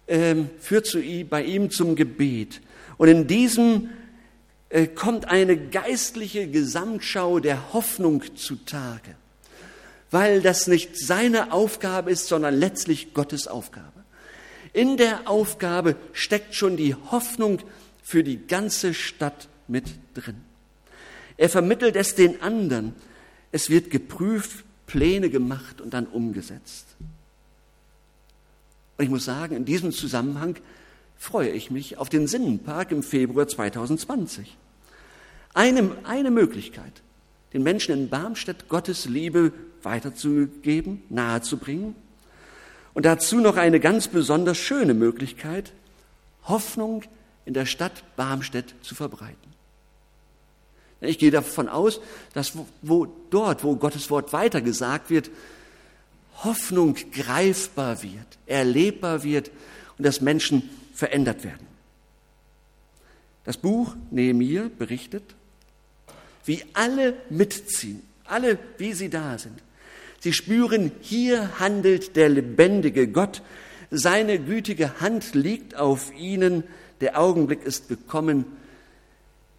äh, 0.06 0.36
führt 0.60 0.86
zu, 0.86 1.00
bei 1.30 1.44
ihm 1.44 1.70
zum 1.70 1.96
Gebet. 1.96 2.62
Und 2.98 3.08
in 3.08 3.28
diesem 3.28 3.90
äh, 4.70 4.88
kommt 4.88 5.26
eine 5.26 5.58
geistliche 5.58 6.48
Gesamtschau 6.48 7.40
der 7.40 7.74
Hoffnung 7.74 8.24
zutage. 8.36 9.16
weil 10.12 10.42
das 10.42 10.68
nicht 10.68 10.98
seine 10.98 11.52
Aufgabe 11.52 12.12
ist, 12.12 12.28
sondern 12.28 12.56
letztlich 12.56 13.14
Gottes 13.14 13.48
Aufgabe. 13.48 14.04
In 14.74 14.98
der 14.98 15.30
Aufgabe 15.30 15.96
steckt 16.14 16.56
schon 16.56 16.78
die 16.78 16.96
Hoffnung 16.96 17.60
für 18.08 18.24
die 18.24 18.48
ganze 18.48 18.94
Stadt 18.94 19.50
mit 19.68 19.84
drin. 20.14 20.38
Er 21.36 21.50
vermittelt 21.50 21.98
es 21.98 22.16
den 22.16 22.42
anderen. 22.42 22.96
Es 23.52 23.70
wird 23.70 23.90
geprüft, 23.90 24.64
Pläne 24.86 25.30
gemacht 25.30 25.82
und 25.82 25.94
dann 25.94 26.08
umgesetzt. 26.08 26.86
Und 28.98 29.04
ich 29.04 29.10
muss 29.10 29.26
sagen, 29.26 29.58
in 29.58 29.66
diesem 29.66 29.92
Zusammenhang 29.92 30.56
freue 31.18 31.50
ich 31.50 31.70
mich 31.70 31.98
auf 31.98 32.08
den 32.08 32.28
Sinnenpark 32.28 32.94
im 32.94 33.04
Februar 33.04 33.46
2020. 33.46 34.56
Eine, 35.54 35.92
eine 36.06 36.32
Möglichkeit, 36.32 37.02
den 37.52 37.64
Menschen 37.64 37.94
in 37.94 38.08
Barmstedt 38.08 38.70
Gottes 38.70 39.04
Liebe 39.04 39.52
weiterzugeben, 39.84 41.02
nahezubringen. 41.10 41.94
Und 42.94 43.06
dazu 43.06 43.42
noch 43.42 43.58
eine 43.58 43.82
ganz 43.82 44.08
besonders 44.08 44.58
schöne 44.58 44.94
Möglichkeit, 44.94 45.74
Hoffnung 46.46 47.04
in 47.48 47.54
der 47.54 47.66
Stadt 47.66 48.04
Barmstedt 48.18 48.76
zu 48.82 48.94
verbreiten. 48.94 49.38
Ich 51.00 51.18
gehe 51.18 51.32
davon 51.32 51.70
aus, 51.70 52.02
dass 52.34 52.54
wo, 52.82 53.08
dort, 53.30 53.64
wo 53.64 53.78
Gottes 53.78 54.10
Wort 54.10 54.34
weitergesagt 54.34 55.10
wird, 55.10 55.32
Hoffnung 56.44 56.96
greifbar 57.14 58.04
wird, 58.04 58.38
erlebbar 58.48 59.24
wird 59.24 59.50
und 59.98 60.06
dass 60.06 60.20
Menschen 60.20 60.70
verändert 60.94 61.46
werden. 61.46 61.66
Das 63.46 63.56
Buch 63.56 63.96
Nehemiah 64.12 64.70
berichtet, 64.78 65.24
wie 66.44 66.66
alle 66.74 67.14
mitziehen, 67.30 68.02
alle, 68.26 68.60
wie 68.78 68.92
sie 68.92 69.10
da 69.10 69.38
sind. 69.38 69.64
Sie 70.20 70.34
spüren, 70.34 70.92
hier 71.00 71.60
handelt 71.60 72.18
der 72.18 72.28
lebendige 72.28 73.08
Gott, 73.08 73.42
seine 73.90 74.38
gütige 74.38 75.00
Hand 75.00 75.34
liegt 75.34 75.76
auf 75.76 76.14
ihnen, 76.14 76.66
der 77.02 77.20
Augenblick 77.20 77.64
ist 77.64 77.88
gekommen, 77.88 78.46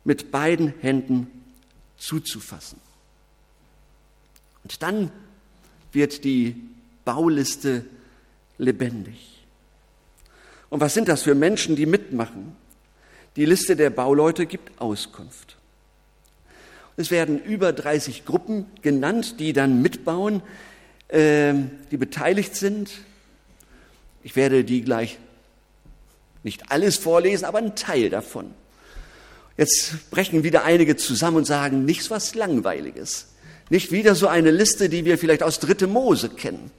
mit 0.04 0.30
beiden 0.30 0.75
Händen 0.80 1.26
zuzufassen. 1.97 2.80
Und 4.62 4.83
dann 4.83 5.11
wird 5.92 6.25
die 6.25 6.57
Bauliste 7.04 7.85
lebendig. 8.59 9.45
Und 10.71 10.80
was 10.80 10.95
sind 10.95 11.09
das 11.09 11.23
für 11.23 11.35
Menschen, 11.35 11.76
die 11.76 11.87
mitmachen? 11.87 12.54
Die 13.37 13.45
Liste 13.45 13.76
der 13.76 13.90
Bauleute 13.90 14.47
gibt 14.47 14.80
Auskunft. 14.80 15.57
Es 16.97 17.11
werden 17.11 17.42
über 17.42 17.73
30 17.73 18.25
Gruppen 18.25 18.66
genannt, 18.83 19.38
die 19.38 19.52
dann 19.52 19.80
mitbauen, 19.80 20.42
äh, 21.07 21.54
die 21.90 21.97
beteiligt 21.97 22.57
sind. 22.57 22.90
Ich 24.25 24.35
werde 24.35 24.64
die 24.64 24.83
gleich 24.83 25.18
nicht 26.49 26.71
alles 26.73 26.97
vorlesen, 26.97 27.45
aber 27.45 27.59
einen 27.59 27.76
Teil 27.76 28.09
davon. 28.09 28.55
Jetzt 29.59 30.11
brechen 30.11 30.45
wieder 30.45 30.64
einige 30.64 30.97
zusammen 30.97 31.37
und 31.37 31.45
sagen, 31.45 31.85
nichts 31.85 32.11
was 32.11 32.35
Langweiliges. 32.35 33.26
Nicht 33.69 33.93
wieder 33.93 34.14
so 34.14 34.28
eine 34.28 34.50
Liste, 34.50 34.88
die 34.88 35.05
wir 35.05 35.19
vielleicht 35.19 35.43
aus 35.43 35.61
Dritte 35.61 35.87
Mose 35.87 36.31
kennen. 36.31 36.71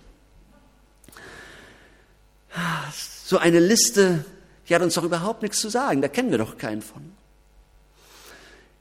So 3.24 3.38
eine 3.38 3.60
Liste, 3.60 4.26
die 4.68 4.74
hat 4.74 4.82
uns 4.82 4.96
doch 4.96 5.04
überhaupt 5.04 5.44
nichts 5.44 5.60
zu 5.60 5.70
sagen. 5.70 6.02
Da 6.02 6.08
kennen 6.08 6.32
wir 6.32 6.40
doch 6.40 6.58
keinen 6.58 6.82
von. 6.82 7.12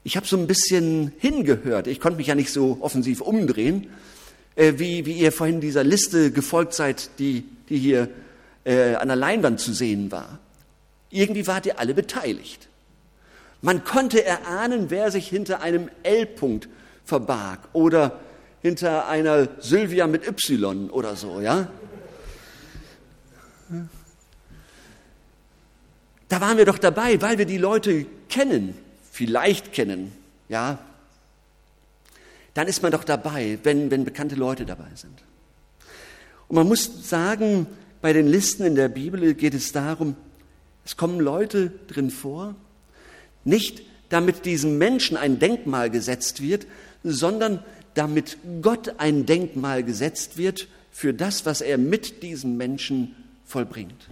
Ich 0.04 0.16
habe 0.16 0.26
so 0.26 0.38
ein 0.38 0.46
bisschen 0.46 1.12
hingehört. 1.18 1.86
Ich 1.86 2.00
konnte 2.00 2.16
mich 2.16 2.28
ja 2.28 2.34
nicht 2.34 2.50
so 2.50 2.78
offensiv 2.80 3.20
umdrehen, 3.20 3.88
äh, 4.56 4.74
wie, 4.76 5.04
wie 5.04 5.18
ihr 5.18 5.32
vorhin 5.32 5.60
dieser 5.60 5.84
Liste 5.84 6.30
gefolgt 6.30 6.72
seid, 6.72 7.10
die, 7.18 7.44
die 7.68 7.78
hier 7.78 8.08
äh, 8.64 8.94
an 8.94 9.08
der 9.08 9.16
Leinwand 9.16 9.60
zu 9.60 9.74
sehen 9.74 10.10
war. 10.10 10.38
Irgendwie 11.10 11.46
wart 11.46 11.66
ihr 11.66 11.78
alle 11.78 11.94
beteiligt. 11.94 12.68
Man 13.60 13.84
konnte 13.84 14.24
erahnen, 14.24 14.90
wer 14.90 15.10
sich 15.10 15.28
hinter 15.28 15.62
einem 15.62 15.90
L-Punkt 16.02 16.68
verbarg 17.04 17.60
oder 17.72 18.20
hinter 18.62 19.08
einer 19.08 19.48
Sylvia 19.60 20.06
mit 20.06 20.26
Y 20.26 20.90
oder 20.90 21.16
so, 21.16 21.40
ja? 21.40 21.68
Da 26.28 26.40
waren 26.40 26.58
wir 26.58 26.66
doch 26.66 26.78
dabei, 26.78 27.20
weil 27.20 27.38
wir 27.38 27.46
die 27.46 27.58
Leute 27.58 28.06
kennen, 28.28 28.76
vielleicht 29.10 29.72
kennen, 29.72 30.12
ja? 30.48 30.78
Dann 32.54 32.68
ist 32.68 32.82
man 32.82 32.92
doch 32.92 33.04
dabei, 33.04 33.58
wenn, 33.62 33.90
wenn 33.90 34.04
bekannte 34.04 34.34
Leute 34.34 34.66
dabei 34.66 34.90
sind. 34.94 35.22
Und 36.48 36.56
man 36.56 36.66
muss 36.66 37.08
sagen, 37.08 37.66
bei 38.00 38.12
den 38.12 38.26
Listen 38.26 38.64
in 38.64 38.74
der 38.74 38.88
Bibel 38.88 39.34
geht 39.34 39.54
es 39.54 39.72
darum, 39.72 40.16
es 40.88 40.96
kommen 40.96 41.20
Leute 41.20 41.70
drin 41.86 42.10
vor, 42.10 42.54
nicht 43.44 43.82
damit 44.08 44.46
diesem 44.46 44.78
Menschen 44.78 45.18
ein 45.18 45.38
Denkmal 45.38 45.90
gesetzt 45.90 46.40
wird, 46.40 46.66
sondern 47.04 47.62
damit 47.92 48.38
Gott 48.62 48.94
ein 48.96 49.26
Denkmal 49.26 49.82
gesetzt 49.82 50.38
wird 50.38 50.66
für 50.90 51.12
das, 51.12 51.44
was 51.44 51.60
er 51.60 51.76
mit 51.76 52.22
diesem 52.22 52.56
Menschen 52.56 53.14
vollbringt. 53.44 54.08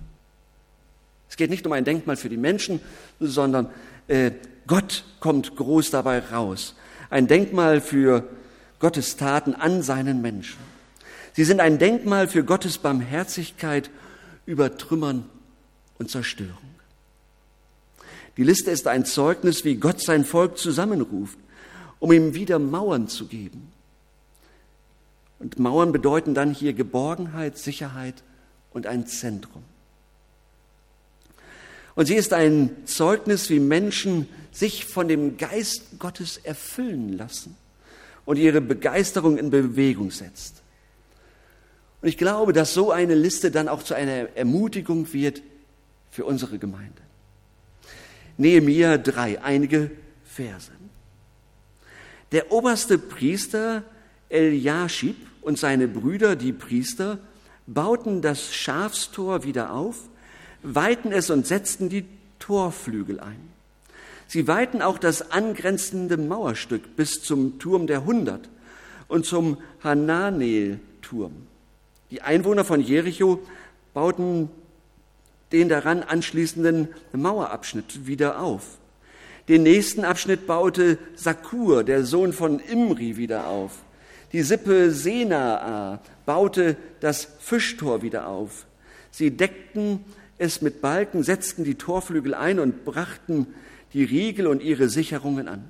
Es 1.30 1.38
geht 1.38 1.49
nicht 1.49 1.66
um 1.66 1.73
ein 1.73 1.87
Denkmal 1.87 2.18
für 2.18 2.28
die 2.28 2.37
Menschen, 2.37 2.80
sondern 3.21 3.71
äh, 4.06 4.33
Gott 4.66 5.04
kommt 5.18 5.56
groß 5.56 5.90
dabei 5.90 6.18
raus. 6.18 6.75
Ein 7.09 7.26
Denkmal 7.26 7.80
für 7.80 8.28
Gottes 8.80 9.16
Taten 9.16 9.54
an 9.54 9.83
seinen 9.83 10.21
Menschen. 10.21 10.59
Sie 11.33 11.45
sind 11.45 11.61
ein 11.61 11.78
Denkmal 11.78 12.28
für 12.28 12.45
Gottes 12.45 12.76
Barmherzigkeit 12.76 13.88
über 14.45 14.76
Trümmern 14.76 15.25
und 15.99 16.11
Zerstörung. 16.11 16.57
Die 18.37 18.45
Liste 18.45 18.71
ist 18.71 18.87
ein 18.87 19.05
Zeugnis, 19.05 19.65
wie 19.65 19.76
Gott 19.76 20.00
sein 20.00 20.25
Volk 20.25 20.59
zusammenruft, 20.59 21.38
um 21.99 22.12
ihm 22.12 22.35
wieder 22.35 22.59
Mauern 22.59 23.09
zu 23.09 23.26
geben. 23.26 23.73
Und 25.38 25.59
Mauern 25.59 25.93
bedeuten 25.93 26.35
dann 26.35 26.53
hier 26.53 26.73
Geborgenheit, 26.73 27.59
Sicherheit 27.59 28.23
und 28.73 28.87
ein 28.87 29.07
Zentrum. 29.07 29.62
Und 31.95 32.07
sie 32.07 32.15
ist 32.15 32.35
ein 32.35 32.71
Zeugnis, 32.85 33.49
wie 33.49 33.59
Menschen 33.59 34.29
sich 34.53 34.85
von 34.85 35.09
dem 35.09 35.38
Geist 35.38 35.99
Gottes 35.99 36.37
erfüllen 36.37 37.17
lassen 37.17 37.57
und 38.26 38.37
ihre 38.37 38.61
Begeisterung 38.61 39.38
in 39.38 39.49
Bewegung 39.49 40.11
setzt. 40.11 40.62
Und 42.03 42.09
ich 42.09 42.19
glaube, 42.19 42.53
dass 42.53 42.75
so 42.75 42.93
eine 42.93 43.15
Liste 43.15 43.50
dann 43.50 43.69
auch 43.69 43.83
zu 43.83 43.95
einer 43.95 44.37
Ermutigung 44.37 45.12
wird 45.15 45.43
für 46.10 46.25
unsere 46.25 46.58
Gemeinde. 46.58 47.02
Nehemiah 48.36 48.98
3, 48.98 49.42
einige 49.42 49.90
Verse. 50.25 50.72
Der 52.32 52.52
oberste 52.52 52.98
Priester 52.98 53.82
Eliashib 54.28 55.16
und 55.42 55.58
seine 55.58 55.88
Brüder, 55.88 56.36
die 56.36 56.52
Priester, 56.52 57.18
bauten 57.66 58.22
das 58.22 58.54
Schafstor 58.54 59.44
wieder 59.44 59.72
auf, 59.72 60.08
weihten 60.62 61.12
es 61.12 61.30
und 61.30 61.46
setzten 61.46 61.88
die 61.88 62.04
Torflügel 62.38 63.20
ein. 63.20 63.56
Sie 64.28 64.48
weihten 64.48 64.82
auch 64.82 64.98
das 64.98 65.30
angrenzende 65.30 66.16
Mauerstück 66.16 66.96
bis 66.96 67.22
zum 67.22 67.58
Turm 67.58 67.86
der 67.86 68.04
Hundert 68.04 68.48
und 69.08 69.25
zum 69.25 69.58
Hananel-Turm. 69.82 71.46
Die 72.10 72.22
Einwohner 72.22 72.64
von 72.64 72.80
Jericho 72.80 73.40
bauten 73.94 74.50
den 75.53 75.69
daran 75.69 76.03
anschließenden 76.03 76.88
Mauerabschnitt 77.12 78.07
wieder 78.07 78.41
auf. 78.41 78.79
Den 79.49 79.62
nächsten 79.62 80.05
Abschnitt 80.05 80.47
baute 80.47 80.99
Sakur, 81.15 81.85
der 81.85 82.05
Sohn 82.05 82.33
von 82.33 82.59
Imri, 82.59 83.17
wieder 83.17 83.47
auf. 83.47 83.73
Die 84.33 84.43
Sippe 84.43 84.91
Senaa 84.91 86.00
baute 86.25 86.76
das 87.00 87.29
Fischtor 87.38 88.03
wieder 88.03 88.26
auf. 88.26 88.67
Sie 89.12 89.31
deckten 89.31 90.05
es 90.38 90.62
mit 90.62 90.83
Balken, 90.83 91.23
setzten 91.23 91.65
die 91.65 91.76
Torflügel 91.76 92.35
ein 92.35 92.59
und 92.59 92.85
brachten 92.85 93.47
die 93.93 94.05
Riegel 94.05 94.49
und 94.49 94.62
ihre 94.62 94.88
Sicherungen 94.88 95.49
an. 95.49 95.65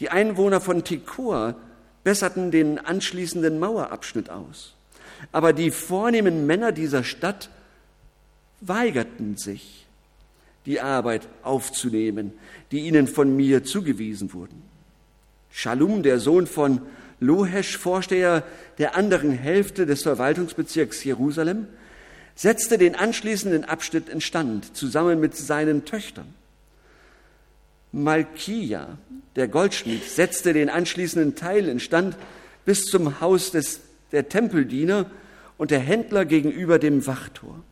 Die 0.00 0.10
Einwohner 0.10 0.60
von 0.60 0.84
Tekoa 0.84 1.56
besserten 2.04 2.50
den 2.50 2.78
anschließenden 2.78 3.58
Mauerabschnitt 3.58 4.28
aus. 4.28 4.74
Aber 5.32 5.52
die 5.52 5.70
vornehmen 5.70 6.46
Männer 6.46 6.72
dieser 6.72 7.04
Stadt 7.04 7.48
weigerten 8.66 9.36
sich, 9.36 9.86
die 10.66 10.80
Arbeit 10.80 11.28
aufzunehmen, 11.42 12.32
die 12.70 12.80
ihnen 12.80 13.06
von 13.06 13.36
mir 13.36 13.64
zugewiesen 13.64 14.32
wurden. 14.32 14.62
Shalom, 15.50 16.02
der 16.02 16.18
Sohn 16.18 16.46
von 16.46 16.80
Lohesch, 17.20 17.76
Vorsteher 17.76 18.42
der 18.78 18.96
anderen 18.96 19.32
Hälfte 19.32 19.86
des 19.86 20.02
Verwaltungsbezirks 20.02 21.04
Jerusalem, 21.04 21.68
setzte 22.34 22.78
den 22.78 22.96
anschließenden 22.96 23.64
Abschnitt 23.64 24.08
instand, 24.08 24.76
zusammen 24.76 25.20
mit 25.20 25.36
seinen 25.36 25.84
Töchtern. 25.84 26.34
Malkia, 27.92 28.98
der 29.36 29.46
Goldschmied, 29.46 30.02
setzte 30.02 30.52
den 30.52 30.68
anschließenden 30.68 31.36
Teil 31.36 31.68
instand, 31.68 32.16
bis 32.64 32.86
zum 32.86 33.20
Haus 33.20 33.52
des, 33.52 33.80
der 34.10 34.28
Tempeldiener 34.28 35.08
und 35.58 35.70
der 35.70 35.78
Händler 35.78 36.24
gegenüber 36.24 36.80
dem 36.80 37.06
Wachtor 37.06 37.62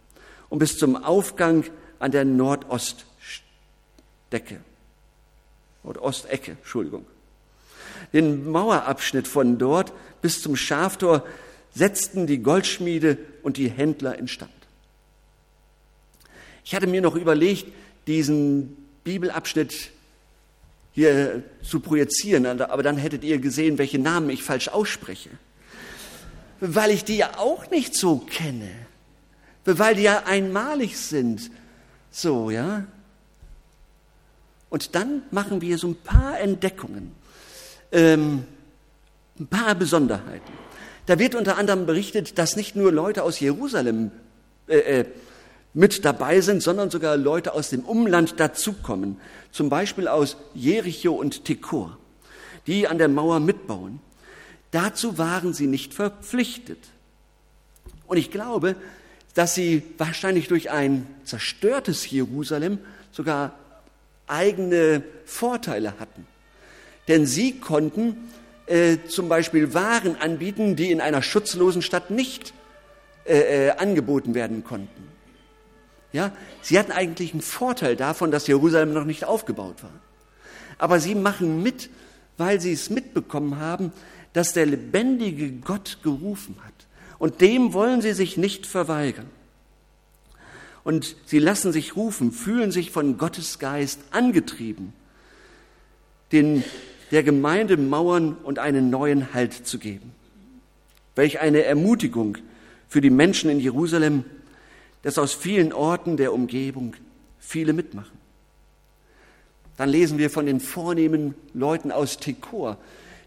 und 0.53 0.59
bis 0.59 0.77
zum 0.77 1.03
Aufgang 1.03 1.65
an 1.99 2.11
der 2.11 2.27
Nordostdecke. 2.27 4.61
Nordostecke, 5.83 6.51
Entschuldigung. 6.51 7.07
Den 8.13 8.51
Mauerabschnitt 8.51 9.27
von 9.27 9.57
dort 9.57 9.95
bis 10.21 10.43
zum 10.43 10.55
Schaftor 10.55 11.25
setzten 11.75 12.27
die 12.27 12.43
Goldschmiede 12.43 13.17
und 13.43 13.57
die 13.57 13.71
Händler 13.71 14.19
instand. 14.19 14.53
Ich 16.67 16.75
hatte 16.75 16.87
mir 16.87 17.01
noch 17.01 17.17
überlegt, 17.17 17.73
diesen 18.07 18.77
Bibelabschnitt 19.05 19.91
hier 20.93 21.45
zu 21.63 21.81
projizieren, 21.81 22.61
aber 22.61 22.83
dann 22.83 22.99
hättet 22.99 23.25
ihr 23.25 23.39
gesehen, 23.39 23.79
welche 23.79 23.99
Namen 23.99 24.29
ich 24.29 24.43
falsch 24.43 24.69
ausspreche. 24.69 25.31
Weil 26.61 26.91
ich 26.91 27.05
die 27.05 27.17
ja 27.17 27.39
auch 27.39 27.71
nicht 27.71 27.95
so 27.95 28.19
kenne. 28.19 28.92
Weil 29.65 29.95
die 29.95 30.03
ja 30.03 30.25
einmalig 30.27 30.99
sind. 30.99 31.51
So, 32.11 32.51
ja. 32.51 32.85
Und 34.69 34.95
dann 34.95 35.23
machen 35.31 35.61
wir 35.61 35.79
so 35.79 35.89
ein 35.89 35.97
paar 35.97 36.41
Entdeckungen, 36.41 37.13
ähm, 37.93 38.45
ein 39.39 39.47
paar 39.47 39.75
Besonderheiten. 39.75 40.53
Da 41.07 41.19
wird 41.19 41.35
unter 41.35 41.59
anderem 41.59 41.85
berichtet, 41.85 42.39
dass 42.39 42.57
nicht 42.57 42.77
nur 42.77 42.93
Leute 42.93 43.23
aus 43.23 43.39
Jerusalem 43.41 44.13
äh, 44.69 45.01
äh, 45.01 45.05
mit 45.75 46.05
dabei 46.05 46.41
sind, 46.41 46.63
sondern 46.63 46.91
sogar 46.91 47.17
Leute 47.17 47.55
aus 47.55 47.71
dem 47.71 47.81
Umland 47.81 48.39
dazukommen, 48.39 49.19
zum 49.51 49.69
Beispiel 49.69 50.07
aus 50.07 50.37
Jericho 50.55 51.13
und 51.13 51.45
Tekor, 51.45 51.99
die 52.67 52.87
an 52.89 52.99
der 52.99 53.09
Mauer 53.09 53.41
mitbauen. 53.41 54.01
Dazu 54.71 55.19
waren 55.19 55.53
sie 55.53 55.67
nicht 55.67 55.95
verpflichtet. 55.95 56.79
Und 58.07 58.17
ich 58.17 58.31
glaube, 58.31 58.77
dass 59.35 59.55
sie 59.55 59.83
wahrscheinlich 59.99 60.49
durch 60.49 60.71
ein 60.71 61.07
zerstörtes 61.25 62.11
Jerusalem 62.11 62.79
sogar 63.13 63.55
eigene 64.27 65.03
Vorteile 65.25 65.95
hatten. 65.99 66.27
Denn 67.09 67.27
sie 67.27 67.59
konnten 67.59 68.17
äh, 68.67 68.99
zum 69.09 69.29
Beispiel 69.29 69.75
Waren 69.75 70.17
anbieten, 70.17 70.77
die 70.77 70.91
in 70.91 71.01
einer 71.01 71.23
schutzlosen 71.23 71.83
Stadt 71.83 72.11
nicht 72.11 72.55
äh, 73.25 73.69
äh, 73.69 73.71
angeboten 73.73 74.35
werden 74.35 74.65
konnten. 74.65 75.09
Ja, 76.13 76.33
sie 76.61 76.79
hatten 76.79 76.93
eigentlich 76.93 77.33
einen 77.33 77.41
Vorteil 77.41 77.97
davon, 77.97 78.31
dass 78.31 78.47
Jerusalem 78.47 78.93
noch 78.93 79.05
nicht 79.05 79.25
aufgebaut 79.25 79.83
war. 79.83 79.93
Aber 80.79 81.01
sie 81.01 81.15
machen 81.15 81.63
mit, 81.63 81.89
weil 82.37 82.61
sie 82.61 82.73
es 82.73 82.91
mitbekommen 82.91 83.59
haben, 83.59 83.93
dass 84.33 84.53
der 84.53 84.67
lebendige 84.67 85.51
Gott 85.53 85.99
gerufen 86.03 86.57
hat. 86.65 86.82
Und 87.23 87.41
dem 87.41 87.73
wollen 87.73 88.03
sie 88.03 88.15
sich 88.15 88.37
nicht 88.37 88.67
verweigern. 88.67 89.29
Und 90.83 91.15
sie 91.25 91.39
lassen 91.39 91.71
sich 91.71 91.95
rufen, 91.95 92.33
fühlen 92.33 92.73
sich 92.73 92.91
von 92.91 93.17
Gottes 93.17 93.61
Geist 93.61 94.01
angetrieben, 94.11 94.93
den, 96.33 96.65
der 97.13 97.23
Gemeinde 97.23 97.77
Mauern 97.77 98.33
und 98.43 98.59
einen 98.59 98.91
neuen 98.91 99.35
Halt 99.35 99.53
zu 99.53 99.79
geben. 99.79 100.11
Welch 101.15 101.39
eine 101.39 101.63
Ermutigung 101.63 102.39
für 102.89 103.01
die 103.01 103.09
Menschen 103.09 103.51
in 103.51 103.61
Jerusalem, 103.61 104.25
dass 105.03 105.17
aus 105.17 105.33
vielen 105.33 105.73
Orten 105.73 106.17
der 106.17 106.33
Umgebung 106.33 106.97
viele 107.39 107.73
mitmachen. 107.73 108.19
Dann 109.77 109.91
lesen 109.91 110.19
wir 110.19 110.29
von 110.29 110.47
den 110.47 110.59
vornehmen 110.59 111.37
Leuten 111.55 111.93
aus 111.93 112.17
Tekor, 112.17 112.79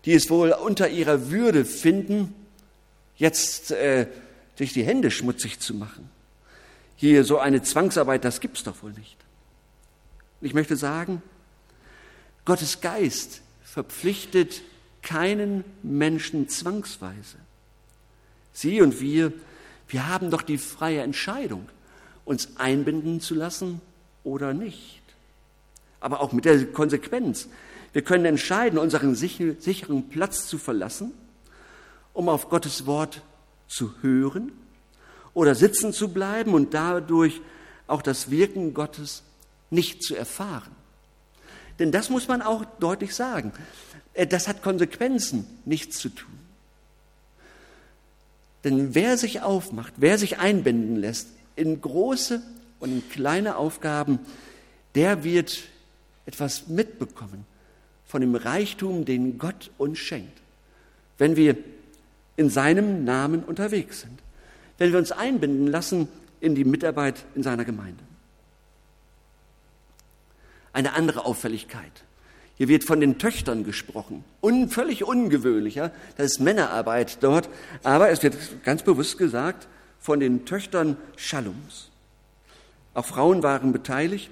die 0.03 0.11
es 0.11 0.29
wohl 0.29 0.51
unter 0.51 0.89
ihrer 0.89 1.31
Würde 1.31 1.63
finden, 1.63 2.33
jetzt 3.17 3.71
äh, 3.71 4.07
sich 4.55 4.73
die 4.73 4.83
Hände 4.83 5.11
schmutzig 5.11 5.59
zu 5.59 5.73
machen. 5.73 6.09
Hier 6.95 7.23
so 7.23 7.39
eine 7.39 7.61
Zwangsarbeit, 7.61 8.23
das 8.23 8.39
gibt's 8.39 8.63
doch 8.63 8.81
wohl 8.83 8.93
nicht. 8.93 9.17
Ich 10.41 10.53
möchte 10.53 10.75
sagen, 10.75 11.21
Gottes 12.45 12.81
Geist 12.81 13.41
verpflichtet 13.63 14.61
keinen 15.01 15.63
Menschen 15.83 16.47
zwangsweise. 16.49 17.37
Sie 18.53 18.81
und 18.81 19.01
wir 19.01 19.33
wir 19.87 20.07
haben 20.07 20.31
doch 20.31 20.41
die 20.41 20.57
freie 20.57 21.01
Entscheidung, 21.01 21.67
uns 22.23 22.57
einbinden 22.57 23.21
zu 23.21 23.35
lassen 23.35 23.81
oder 24.23 24.53
nicht. 24.53 25.01
Aber 25.99 26.21
auch 26.21 26.31
mit 26.31 26.45
der 26.45 26.65
Konsequenz. 26.65 27.47
Wir 27.93 28.01
können 28.01 28.25
entscheiden, 28.25 28.77
unseren 28.77 29.15
sicheren 29.15 30.09
Platz 30.09 30.47
zu 30.47 30.57
verlassen, 30.57 31.13
um 32.15 32.29
auf 32.29 32.49
Gottes 32.49 32.87
Wort 32.87 33.21
zu 33.67 33.93
hören 34.01 34.51
oder 35.35 35.53
sitzen 35.53 35.93
zu 35.93 36.07
bleiben 36.07 36.53
und 36.55 36.73
dadurch 36.73 37.41
auch 37.85 38.01
das 38.01 38.31
Wirken 38.31 38.73
Gottes 38.73 39.21
nicht 39.69 40.01
zu 40.01 40.15
erfahren. 40.15 40.71
Denn 41.77 41.91
das 41.91 42.09
muss 42.09 42.27
man 42.27 42.41
auch 42.41 42.63
deutlich 42.79 43.13
sagen. 43.13 43.51
Äh, 44.13 44.25
das 44.25 44.47
hat 44.47 44.63
Konsequenzen, 44.63 45.45
nichts 45.65 45.99
zu 45.99 46.09
tun. 46.09 46.31
Denn 48.63 48.95
wer 48.95 49.17
sich 49.17 49.41
aufmacht, 49.41 49.93
wer 49.97 50.17
sich 50.17 50.39
einbinden 50.39 50.95
lässt 50.95 51.27
in 51.55 51.81
große 51.81 52.41
und 52.79 52.91
in 52.91 53.09
kleine 53.09 53.57
Aufgaben, 53.57 54.19
der 54.95 55.23
wird 55.23 55.63
etwas 56.25 56.67
mitbekommen 56.67 57.45
von 58.05 58.21
dem 58.21 58.35
Reichtum, 58.35 59.03
den 59.03 59.37
Gott 59.37 59.69
uns 59.77 59.99
schenkt, 59.99 60.41
wenn 61.17 61.35
wir 61.35 61.57
in 62.37 62.49
seinem 62.49 63.03
Namen 63.03 63.43
unterwegs 63.43 64.01
sind, 64.01 64.19
wenn 64.77 64.91
wir 64.91 64.99
uns 64.99 65.11
einbinden 65.11 65.67
lassen 65.67 66.07
in 66.39 66.55
die 66.55 66.65
Mitarbeit 66.65 67.25
in 67.35 67.43
seiner 67.43 67.65
Gemeinde. 67.65 68.03
Eine 70.73 70.93
andere 70.93 71.25
Auffälligkeit. 71.25 72.03
Hier 72.57 72.67
wird 72.67 72.83
von 72.83 72.99
den 72.99 73.17
Töchtern 73.17 73.63
gesprochen. 73.63 74.23
Un, 74.41 74.69
völlig 74.69 75.03
ungewöhnlich. 75.03 75.75
Das 75.75 76.25
ist 76.25 76.39
Männerarbeit 76.39 77.17
dort. 77.21 77.49
Aber 77.83 78.09
es 78.09 78.23
wird 78.23 78.63
ganz 78.63 78.83
bewusst 78.83 79.17
gesagt 79.17 79.67
von 79.99 80.19
den 80.19 80.45
Töchtern 80.45 80.97
Schallums. 81.17 81.89
Auch 82.93 83.05
Frauen 83.05 83.43
waren 83.43 83.73
beteiligt. 83.73 84.29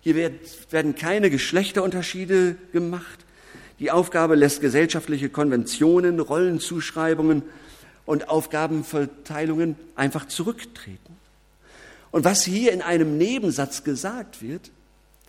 Hier 0.00 0.32
werden 0.70 0.94
keine 0.94 1.30
Geschlechterunterschiede 1.30 2.56
gemacht. 2.72 3.21
Die 3.82 3.90
Aufgabe 3.90 4.36
lässt 4.36 4.60
gesellschaftliche 4.60 5.28
Konventionen, 5.28 6.20
Rollenzuschreibungen 6.20 7.42
und 8.06 8.28
Aufgabenverteilungen 8.28 9.74
einfach 9.96 10.28
zurücktreten. 10.28 11.16
Und 12.12 12.24
was 12.24 12.44
hier 12.44 12.70
in 12.70 12.80
einem 12.80 13.18
Nebensatz 13.18 13.82
gesagt 13.82 14.40
wird, 14.40 14.70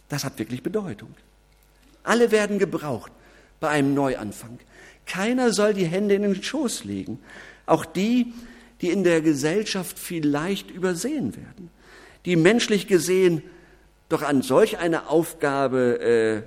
das 0.08 0.24
hat 0.24 0.38
wirklich 0.38 0.62
Bedeutung. 0.62 1.16
Alle 2.04 2.30
werden 2.30 2.60
gebraucht 2.60 3.12
bei 3.60 3.70
einem 3.70 3.96
Neuanfang. 3.96 4.60
Keiner 5.08 5.52
soll 5.52 5.74
die 5.74 5.88
Hände 5.88 6.14
in 6.14 6.22
den 6.22 6.44
Schoß 6.44 6.84
legen. 6.84 7.18
Auch 7.66 7.86
die, 7.86 8.36
die 8.82 8.92
in 8.92 9.04
der 9.04 9.22
Gesellschaft 9.22 9.98
vielleicht 9.98 10.70
übersehen 10.70 11.36
werden, 11.36 11.72
die 12.26 12.36
menschlich 12.36 12.86
gesehen 12.86 13.42
doch 14.10 14.22
an 14.22 14.44
solch 14.44 14.78
einer 14.78 15.10
Aufgabe 15.10 16.44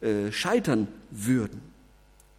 äh, 0.00 0.06
äh, 0.06 0.30
scheitern 0.30 0.86
würden. 1.10 1.60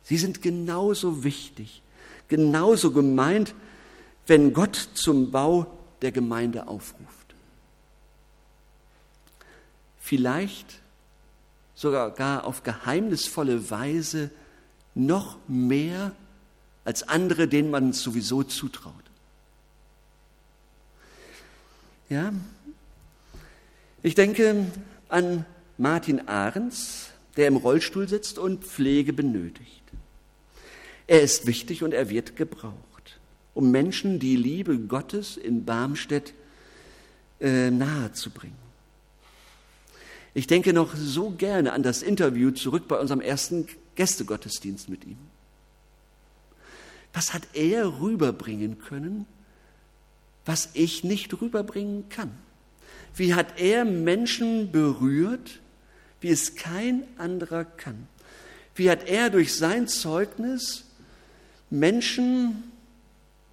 Sie 0.04 0.18
sind 0.18 0.42
genauso 0.42 1.24
wichtig, 1.24 1.82
genauso 2.28 2.92
gemeint, 2.92 3.54
wenn 4.26 4.54
Gott 4.54 4.76
zum 4.94 5.32
Bau 5.32 5.68
der 6.02 6.12
Gemeinde 6.12 6.68
aufruft. 6.68 7.36
Vielleicht 10.00 10.80
sogar 11.76 12.12
gar 12.12 12.46
auf 12.46 12.64
geheimnisvolle 12.64 13.70
Weise 13.70 14.32
noch 14.96 15.38
mehr 15.48 16.14
als 16.86 17.04
andere, 17.04 17.48
denen 17.48 17.70
man 17.70 17.94
sowieso 17.94 18.44
zutraut. 18.44 18.94
Ja, 22.10 22.32
ich 24.02 24.16
denke 24.16 24.66
an 25.10 25.46
Martin 25.78 26.30
Ahrens, 26.30 27.10
der 27.38 27.48
im 27.48 27.56
Rollstuhl 27.56 28.10
sitzt 28.10 28.40
und 28.40 28.66
Pflege 28.66 29.14
benötigt. 29.14 29.84
Er 31.08 31.22
ist 31.22 31.48
wichtig 31.48 31.84
und 31.84 31.94
er 31.94 32.10
wird 32.10 32.36
gebraucht, 32.36 33.20
um 33.54 33.72
Menschen 33.72 34.20
die 34.20 34.36
Liebe 34.36 34.78
Gottes 34.78 35.38
in 35.38 35.64
Barmstedt 35.64 36.34
äh, 37.40 37.72
nahezubringen. 37.72 38.68
Ich 40.34 40.48
denke 40.48 40.74
noch 40.74 40.96
so 40.96 41.32
gerne 41.32 41.74
an 41.74 41.82
das 41.82 42.04
Interview 42.04 42.52
zurück 42.52 42.88
bei 42.88 43.00
unserem 43.00 43.22
ersten 43.22 43.68
Gästegottesdienst 43.96 44.90
mit 44.90 45.06
ihm. 45.06 45.18
Was 47.14 47.34
hat 47.34 47.44
er 47.54 48.02
rüberbringen 48.02 48.78
können, 48.80 49.26
was 50.46 50.70
ich 50.74 51.04
nicht 51.04 51.42
rüberbringen 51.42 52.10
kann? 52.10 52.32
Wie 53.16 53.34
hat 53.34 53.60
er 53.60 53.86
Menschen 53.86 54.72
berührt, 54.72 55.60
wie 56.22 56.30
es 56.30 56.56
kein 56.56 57.04
anderer 57.18 57.66
kann? 57.66 58.08
Wie 58.76 58.90
hat 58.90 59.08
er 59.08 59.30
durch 59.30 59.56
sein 59.56 59.88
Zeugnis 59.88 60.86
Menschen 61.70 62.64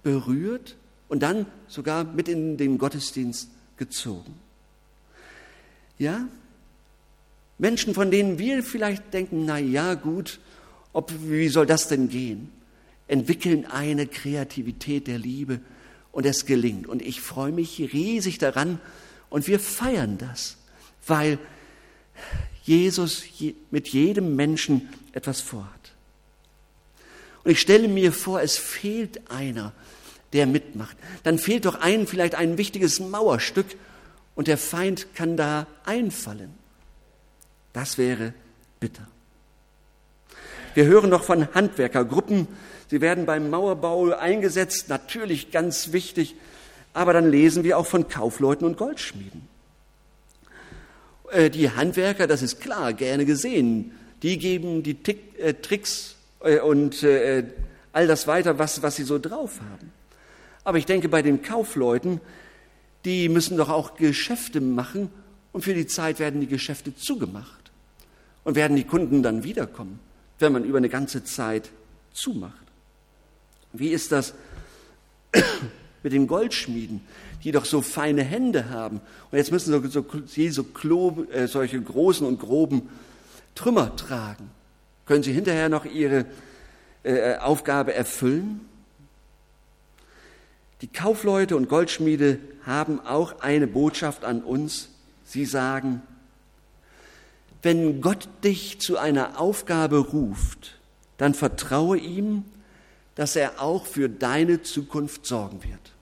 berührt 0.03 0.75
und 1.07 1.21
dann 1.23 1.45
sogar 1.67 2.03
mit 2.03 2.27
in 2.27 2.57
den 2.57 2.77
Gottesdienst 2.77 3.49
gezogen. 3.77 4.33
Ja? 5.97 6.27
Menschen, 7.57 7.93
von 7.93 8.11
denen 8.11 8.37
wir 8.37 8.63
vielleicht 8.63 9.13
denken, 9.13 9.45
na 9.45 9.57
ja, 9.57 9.93
gut, 9.93 10.39
ob, 10.93 11.11
wie 11.23 11.49
soll 11.49 11.65
das 11.65 11.87
denn 11.87 12.09
gehen? 12.09 12.51
Entwickeln 13.07 13.65
eine 13.65 14.07
Kreativität 14.07 15.07
der 15.07 15.19
Liebe 15.19 15.59
und 16.11 16.25
es 16.25 16.45
gelingt. 16.45 16.87
Und 16.87 17.01
ich 17.01 17.21
freue 17.21 17.51
mich 17.51 17.79
riesig 17.93 18.37
daran 18.37 18.79
und 19.29 19.47
wir 19.47 19.59
feiern 19.59 20.17
das, 20.17 20.57
weil 21.05 21.37
Jesus 22.65 23.23
mit 23.69 23.87
jedem 23.89 24.35
Menschen 24.35 24.89
etwas 25.13 25.39
vorhat. 25.39 25.69
Und 27.43 27.51
ich 27.51 27.61
stelle 27.61 27.87
mir 27.87 28.11
vor, 28.11 28.41
es 28.41 28.57
fehlt 28.57 29.29
einer, 29.29 29.71
der 30.33 30.47
mitmacht. 30.47 30.97
Dann 31.23 31.37
fehlt 31.37 31.65
doch 31.65 31.75
ein, 31.75 32.07
vielleicht 32.07 32.33
ein 32.33 32.57
wichtiges 32.57 32.99
Mauerstück 32.99 33.67
und 34.33 34.47
der 34.47 34.57
Feind 34.57 35.13
kann 35.13 35.37
da 35.37 35.67
einfallen. 35.85 36.53
Das 37.71 37.99
wäre 37.99 38.33
bitter. 38.79 39.07
Wir 40.73 40.85
hören 40.85 41.09
noch 41.11 41.23
von 41.23 41.53
Handwerkergruppen. 41.53 42.47
Sie 42.89 42.99
werden 42.99 43.25
beim 43.25 43.49
Mauerbau 43.49 44.11
eingesetzt, 44.11 44.89
natürlich 44.89 45.51
ganz 45.51 45.93
wichtig. 45.93 46.35
Aber 46.93 47.13
dann 47.13 47.29
lesen 47.29 47.63
wir 47.63 47.77
auch 47.77 47.85
von 47.85 48.09
Kaufleuten 48.09 48.65
und 48.65 48.77
Goldschmieden. 48.77 49.54
Äh, 51.31 51.49
die 51.49 51.69
Handwerker, 51.69 52.27
das 52.27 52.41
ist 52.41 52.59
klar, 52.59 52.93
gerne 52.93 53.25
gesehen. 53.25 53.91
Die 54.21 54.37
geben 54.37 54.83
die 54.83 54.97
äh, 55.39 55.53
Tricks 55.53 56.15
äh, 56.41 56.59
und 56.59 57.05
all 57.91 58.07
das 58.07 58.27
weiter, 58.27 58.59
was, 58.59 58.81
was 58.81 58.97
sie 58.97 59.03
so 59.03 59.19
drauf 59.19 59.61
haben. 59.61 59.91
Aber 60.63 60.77
ich 60.77 60.85
denke, 60.85 61.07
bei 61.07 61.21
den 61.21 61.41
Kaufleuten, 61.41 62.19
die 63.05 63.29
müssen 63.29 63.55
doch 63.55 63.69
auch 63.69 63.95
Geschäfte 63.95 64.59
machen 64.59 65.09
und 65.53 65.63
für 65.63 65.73
die 65.73 65.87
Zeit 65.87 66.19
werden 66.19 66.41
die 66.41 66.47
Geschäfte 66.47 66.95
zugemacht. 66.95 67.71
Und 68.43 68.55
werden 68.55 68.75
die 68.75 68.83
Kunden 68.83 69.23
dann 69.23 69.43
wiederkommen, 69.43 69.99
wenn 70.39 70.51
man 70.51 70.65
über 70.65 70.77
eine 70.77 70.89
ganze 70.89 71.23
Zeit 71.23 71.71
zumacht? 72.13 72.53
Wie 73.73 73.89
ist 73.89 74.11
das 74.11 74.33
mit 76.03 76.13
den 76.13 76.27
Goldschmieden, 76.27 77.01
die 77.45 77.51
doch 77.53 77.63
so 77.63 77.81
feine 77.81 78.23
Hände 78.23 78.69
haben? 78.69 78.99
Und 79.31 79.37
jetzt 79.37 79.51
müssen 79.51 79.71
sie 79.71 79.89
so, 79.89 80.05
sie 80.25 80.49
so 80.49 80.63
Klo, 80.63 81.25
äh, 81.31 81.47
solche 81.47 81.79
großen 81.79 82.27
und 82.27 82.39
groben 82.39 82.89
Trümmer 83.53 83.95
tragen. 83.95 84.49
Können 85.05 85.23
sie 85.23 85.31
hinterher 85.31 85.69
noch 85.69 85.85
ihre 85.85 86.25
äh, 87.03 87.37
Aufgabe 87.37 87.93
erfüllen? 87.93 88.61
Die 90.81 90.87
Kaufleute 90.87 91.55
und 91.55 91.69
Goldschmiede 91.69 92.39
haben 92.65 92.99
auch 92.99 93.39
eine 93.39 93.67
Botschaft 93.67 94.25
an 94.25 94.41
uns. 94.41 94.89
Sie 95.23 95.45
sagen, 95.45 96.01
wenn 97.61 98.01
Gott 98.01 98.27
dich 98.43 98.79
zu 98.79 98.97
einer 98.97 99.39
Aufgabe 99.39 99.97
ruft, 99.97 100.77
dann 101.17 101.33
vertraue 101.33 101.97
ihm, 101.97 102.43
dass 103.15 103.35
er 103.35 103.61
auch 103.61 103.85
für 103.85 104.09
deine 104.09 104.61
Zukunft 104.61 105.25
sorgen 105.25 105.63
wird. 105.63 105.94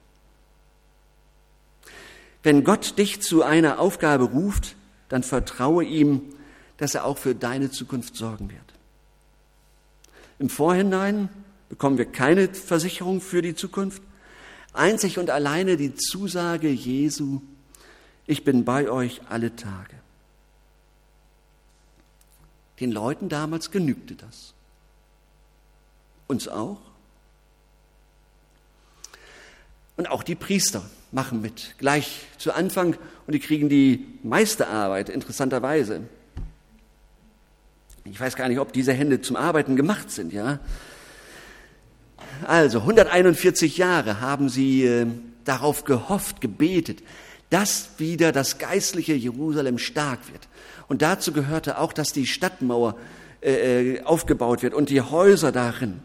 Wenn 2.44 2.62
Gott 2.62 2.98
dich 2.98 3.20
zu 3.20 3.42
einer 3.42 3.80
Aufgabe 3.80 4.24
ruft, 4.24 4.76
dann 5.08 5.24
vertraue 5.24 5.84
ihm, 5.84 6.22
dass 6.76 6.94
er 6.94 7.04
auch 7.04 7.18
für 7.18 7.34
deine 7.34 7.72
Zukunft 7.72 8.16
sorgen 8.16 8.50
wird. 8.50 8.60
Im 10.38 10.48
Vorhinein 10.48 11.28
bekommen 11.68 11.98
wir 11.98 12.06
keine 12.06 12.48
Versicherung 12.54 13.20
für 13.20 13.42
die 13.42 13.56
Zukunft, 13.56 14.02
Einzig 14.74 15.20
und 15.20 15.30
alleine 15.30 15.76
die 15.76 15.94
Zusage 15.94 16.68
Jesu, 16.68 17.40
ich 18.26 18.42
bin 18.42 18.64
bei 18.64 18.90
euch 18.90 19.20
alle 19.28 19.54
Tage. 19.54 19.94
Den 22.80 22.90
Leuten 22.90 23.28
damals 23.28 23.70
genügte 23.70 24.16
das. 24.16 24.52
Uns 26.26 26.48
auch. 26.48 26.80
Und 29.96 30.10
auch 30.10 30.22
die 30.22 30.34
Priester 30.34 30.82
machen 31.12 31.40
mit, 31.40 31.74
gleich 31.78 32.26
zu 32.38 32.52
Anfang, 32.52 32.96
und 33.26 33.32
die 33.32 33.38
kriegen 33.38 33.68
die 33.68 34.06
meiste 34.22 34.66
Arbeit, 34.66 35.08
interessanterweise. 35.08 36.02
Ich 38.04 38.20
weiß 38.20 38.36
gar 38.36 38.48
nicht, 38.48 38.58
ob 38.58 38.72
diese 38.72 38.92
Hände 38.92 39.20
zum 39.20 39.36
Arbeiten 39.36 39.76
gemacht 39.76 40.10
sind, 40.10 40.32
ja. 40.32 40.58
Also 42.46 42.80
141 42.80 43.78
Jahre 43.78 44.20
haben 44.20 44.48
sie 44.48 44.84
äh, 44.84 45.06
darauf 45.44 45.84
gehofft, 45.84 46.40
gebetet, 46.40 47.02
dass 47.50 47.90
wieder 47.98 48.32
das 48.32 48.58
geistliche 48.58 49.14
Jerusalem 49.14 49.78
stark 49.78 50.18
wird. 50.32 50.48
Und 50.88 51.02
dazu 51.02 51.32
gehörte 51.32 51.78
auch, 51.78 51.92
dass 51.92 52.12
die 52.12 52.26
Stadtmauer 52.26 52.96
äh, 53.40 53.94
äh, 53.94 54.02
aufgebaut 54.02 54.62
wird 54.62 54.74
und 54.74 54.90
die 54.90 55.00
Häuser 55.00 55.52
darin. 55.52 56.00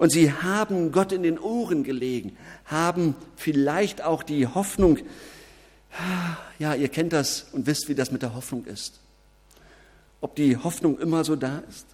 Und 0.00 0.08
sie 0.08 0.32
haben 0.32 0.92
Gott 0.92 1.12
in 1.12 1.22
den 1.22 1.38
Ohren 1.38 1.84
gelegen, 1.84 2.34
haben 2.64 3.14
vielleicht 3.36 4.02
auch 4.02 4.22
die 4.22 4.46
Hoffnung, 4.46 4.98
ja, 6.58 6.74
ihr 6.74 6.88
kennt 6.88 7.12
das 7.12 7.48
und 7.52 7.66
wisst, 7.66 7.90
wie 7.90 7.94
das 7.94 8.10
mit 8.10 8.22
der 8.22 8.34
Hoffnung 8.34 8.64
ist. 8.64 8.98
Ob 10.22 10.34
die 10.36 10.56
Hoffnung 10.56 10.98
immer 10.98 11.22
so 11.22 11.36
da 11.36 11.62
ist. 11.68 11.84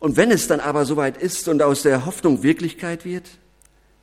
Und 0.00 0.16
wenn 0.16 0.32
es 0.32 0.48
dann 0.48 0.58
aber 0.58 0.86
soweit 0.86 1.18
ist 1.18 1.46
und 1.46 1.62
aus 1.62 1.82
der 1.82 2.04
Hoffnung 2.04 2.42
Wirklichkeit 2.42 3.04
wird, 3.04 3.30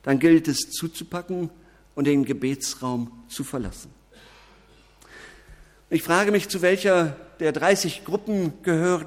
dann 0.04 0.18
gilt 0.18 0.48
es 0.48 0.70
zuzupacken 0.70 1.50
und 1.94 2.06
den 2.06 2.24
Gebetsraum 2.24 3.12
zu 3.28 3.44
verlassen. 3.44 3.90
Ich 5.90 6.02
frage 6.02 6.30
mich, 6.30 6.48
zu 6.48 6.62
welcher 6.62 7.14
der 7.40 7.52
30 7.52 8.06
Gruppen 8.06 8.54
gehör, 8.62 9.04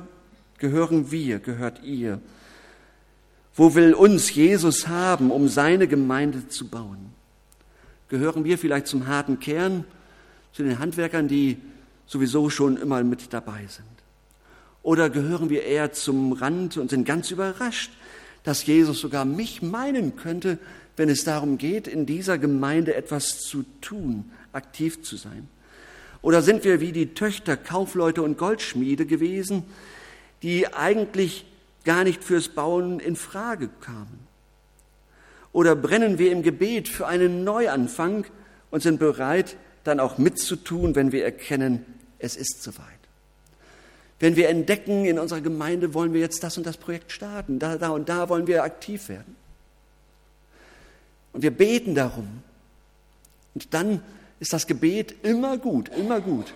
gehören 0.59 1.09
wir, 1.09 1.39
gehört 1.39 1.81
ihr? 1.81 2.21
Wo 3.57 3.73
will 3.73 3.95
uns 3.95 4.33
Jesus 4.35 4.87
haben, 4.87 5.31
um 5.31 5.47
seine 5.47 5.87
Gemeinde 5.87 6.47
zu 6.47 6.67
bauen? 6.67 7.11
Gehören 8.07 8.43
wir 8.43 8.59
vielleicht 8.59 8.85
zum 8.85 9.07
harten 9.07 9.39
Kern, 9.39 9.83
zu 10.53 10.61
den 10.61 10.77
Handwerkern, 10.77 11.27
die 11.27 11.57
sowieso 12.05 12.51
schon 12.51 12.77
immer 12.77 13.03
mit 13.03 13.33
dabei 13.33 13.65
sind? 13.67 13.87
Oder 14.83 15.09
gehören 15.09 15.49
wir 15.49 15.63
eher 15.63 15.91
zum 15.91 16.33
Rand 16.33 16.77
und 16.77 16.91
sind 16.91 17.03
ganz 17.03 17.31
überrascht, 17.31 17.91
dass 18.43 18.63
Jesus 18.63 18.99
sogar 18.99 19.25
mich 19.25 19.63
meinen 19.63 20.15
könnte, 20.15 20.59
wenn 20.95 21.09
es 21.09 21.23
darum 21.23 21.57
geht, 21.57 21.87
in 21.87 22.05
dieser 22.05 22.37
Gemeinde 22.37 22.93
etwas 22.93 23.41
zu 23.41 23.65
tun, 23.81 24.31
aktiv 24.53 25.01
zu 25.01 25.17
sein? 25.17 25.49
Oder 26.21 26.43
sind 26.43 26.63
wir 26.63 26.79
wie 26.79 26.91
die 26.91 27.15
Töchter 27.15 27.57
Kaufleute 27.57 28.21
und 28.21 28.37
Goldschmiede 28.37 29.07
gewesen, 29.07 29.63
die 30.43 30.67
eigentlich 30.67 31.45
gar 31.87 32.03
nicht 32.03 32.23
fürs 32.23 32.49
Bauen 32.49 32.99
in 32.99 33.15
Frage 33.15 33.69
kamen? 33.79 34.27
Oder 35.53 35.75
brennen 35.75 36.19
wir 36.19 36.31
im 36.33 36.43
Gebet 36.43 36.89
für 36.89 37.07
einen 37.07 37.45
Neuanfang 37.45 38.25
und 38.69 38.83
sind 38.83 38.99
bereit, 38.99 39.55
dann 39.85 40.01
auch 40.01 40.17
mitzutun, 40.17 40.95
wenn 40.95 41.13
wir 41.13 41.23
erkennen, 41.23 41.85
es 42.19 42.35
ist 42.35 42.61
soweit? 42.61 42.83
Wenn 44.19 44.35
wir 44.35 44.49
entdecken, 44.49 45.05
in 45.05 45.17
unserer 45.17 45.39
Gemeinde 45.39 45.93
wollen 45.93 46.11
wir 46.11 46.19
jetzt 46.19 46.43
das 46.43 46.57
und 46.57 46.67
das 46.67 46.75
Projekt 46.75 47.13
starten, 47.13 47.57
da, 47.57 47.77
da 47.77 47.89
und 47.89 48.09
da 48.09 48.27
wollen 48.27 48.47
wir 48.47 48.63
aktiv 48.63 49.07
werden. 49.07 49.37
Und 51.31 51.41
wir 51.41 51.51
beten 51.51 51.95
darum. 51.95 52.43
Und 53.53 53.73
dann 53.73 54.01
ist 54.41 54.51
das 54.51 54.67
Gebet 54.67 55.23
immer 55.23 55.57
gut, 55.57 55.89
immer 55.89 56.19
gut. 56.19 56.53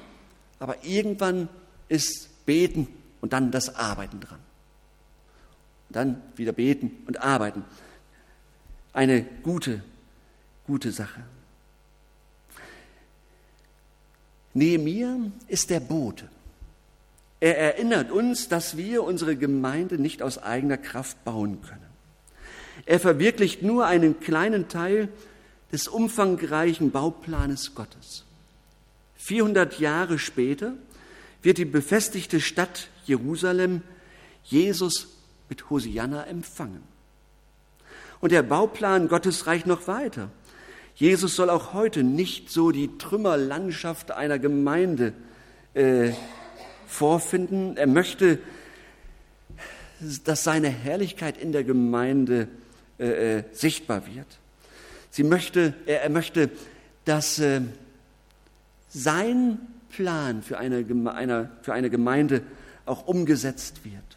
Aber 0.60 0.84
irgendwann 0.84 1.48
ist 1.88 2.46
Beten 2.46 2.88
und 3.22 3.32
dann 3.32 3.52
das 3.52 3.76
Arbeiten 3.76 4.20
dran. 4.20 4.40
Dann 5.92 6.22
wieder 6.36 6.52
beten 6.52 6.92
und 7.08 7.22
arbeiten. 7.22 7.64
Eine 8.94 9.24
gute, 9.44 9.84
gute 10.66 10.92
Sache. 10.92 11.22
Nehemiah 14.54 15.18
ist 15.48 15.70
der 15.70 15.80
Bote. 15.80 16.28
Er 17.40 17.58
erinnert 17.58 18.12
uns, 18.12 18.50
dass 18.50 18.78
wir 18.78 19.04
unsere 19.04 19.36
Gemeinde 19.36 19.98
nicht 19.98 20.22
aus 20.22 20.38
eigener 20.38 20.78
Kraft 20.78 21.24
bauen 21.24 21.62
können. 21.62 21.92
Er 22.86 23.00
verwirklicht 23.00 23.64
nur 23.64 23.86
einen 23.86 24.20
kleinen 24.20 24.68
Teil 24.68 25.10
des 25.72 25.88
umfangreichen 25.88 26.92
Bauplanes 26.92 27.74
Gottes. 27.76 28.26
400 29.16 29.80
Jahre 29.80 30.20
später 30.20 30.74
wird 31.42 31.58
die 31.58 31.66
befestigte 31.66 32.42
Stadt 32.42 32.90
Jerusalem 33.06 33.82
Jesus 34.44 35.08
mit 35.52 35.70
Hosianna 35.70 36.26
empfangen. 36.26 36.82
Und 38.22 38.32
der 38.32 38.42
Bauplan 38.42 39.08
Gottes 39.08 39.46
reicht 39.46 39.68
noch 39.68 39.88
weiter. 39.88 40.32
Jesus 40.96 41.36
soll 41.36 41.52
auch 41.52 41.74
heute 41.74 42.04
nicht 42.04 42.50
so 42.50 42.72
die 42.72 42.98
Trümmerlandschaft 42.98 44.12
einer 44.12 44.40
Gemeinde 44.40 45.14
äh, 45.76 46.14
vorfinden. 46.88 47.78
Er 47.78 47.88
möchte 47.88 48.40
dass 50.26 50.44
seine 50.44 50.70
Herrlichkeit 50.70 51.38
in 51.38 51.52
der 51.52 51.64
Gemeinde 51.64 52.48
äh, 53.00 53.38
äh, 53.38 53.44
sichtbar 53.52 54.08
wird. 54.08 54.28
Sie 55.10 55.24
möchte, 55.24 55.74
er, 55.86 56.04
er 56.04 56.10
möchte, 56.10 56.50
dass 57.06 57.40
äh, 57.40 57.62
sein 58.90 59.60
Plan 59.90 60.42
für 60.42 60.58
eine, 60.58 60.86
eine, 61.14 61.52
für 61.62 61.74
eine 61.74 61.90
Gemeinde 61.90 62.42
auch 62.86 63.06
umgesetzt 63.06 63.84
wird. 63.84 64.11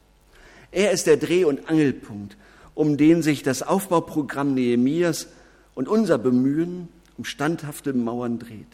Er 0.75 0.91
ist 0.91 1.07
der 1.07 1.17
Dreh- 1.17 1.45
und 1.45 1.71
Angelpunkt, 1.71 2.37
um 2.75 2.97
den 2.97 3.23
sich 3.23 3.45
das 3.45 3.63
Aufbauprogramm 3.63 4.55
Nehemias 4.55 5.29
und 5.77 5.89
unser 5.89 6.19
Bemühen 6.19 6.89
um 7.17 7.25
standhafte 7.25 7.93
Mauern 7.93 8.41
dreht. 8.41 8.67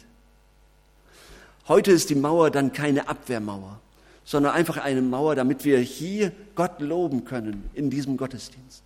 Heute 1.67 1.91
ist 1.91 2.09
die 2.09 2.15
Mauer 2.15 2.49
dann 2.49 2.73
keine 2.73 3.07
Abwehrmauer, 3.07 3.79
sondern 4.25 4.53
einfach 4.53 4.77
eine 4.77 5.03
Mauer, 5.03 5.35
damit 5.35 5.63
wir 5.63 5.77
hier 5.77 6.31
Gott 6.55 6.81
loben 6.81 7.23
können 7.23 7.69
in 7.75 7.91
diesem 7.91 8.17
Gottesdienst. 8.17 8.81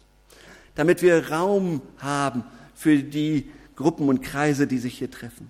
Damit 0.76 1.02
wir 1.02 1.32
Raum 1.32 1.82
haben 2.00 2.44
für 2.76 2.98
die 2.98 3.50
Gruppen 3.78 4.10
und 4.10 4.24
Kreise, 4.24 4.68
die 4.68 4.78
sich 4.78 4.98
hier 4.98 5.10
treffen. 5.10 5.50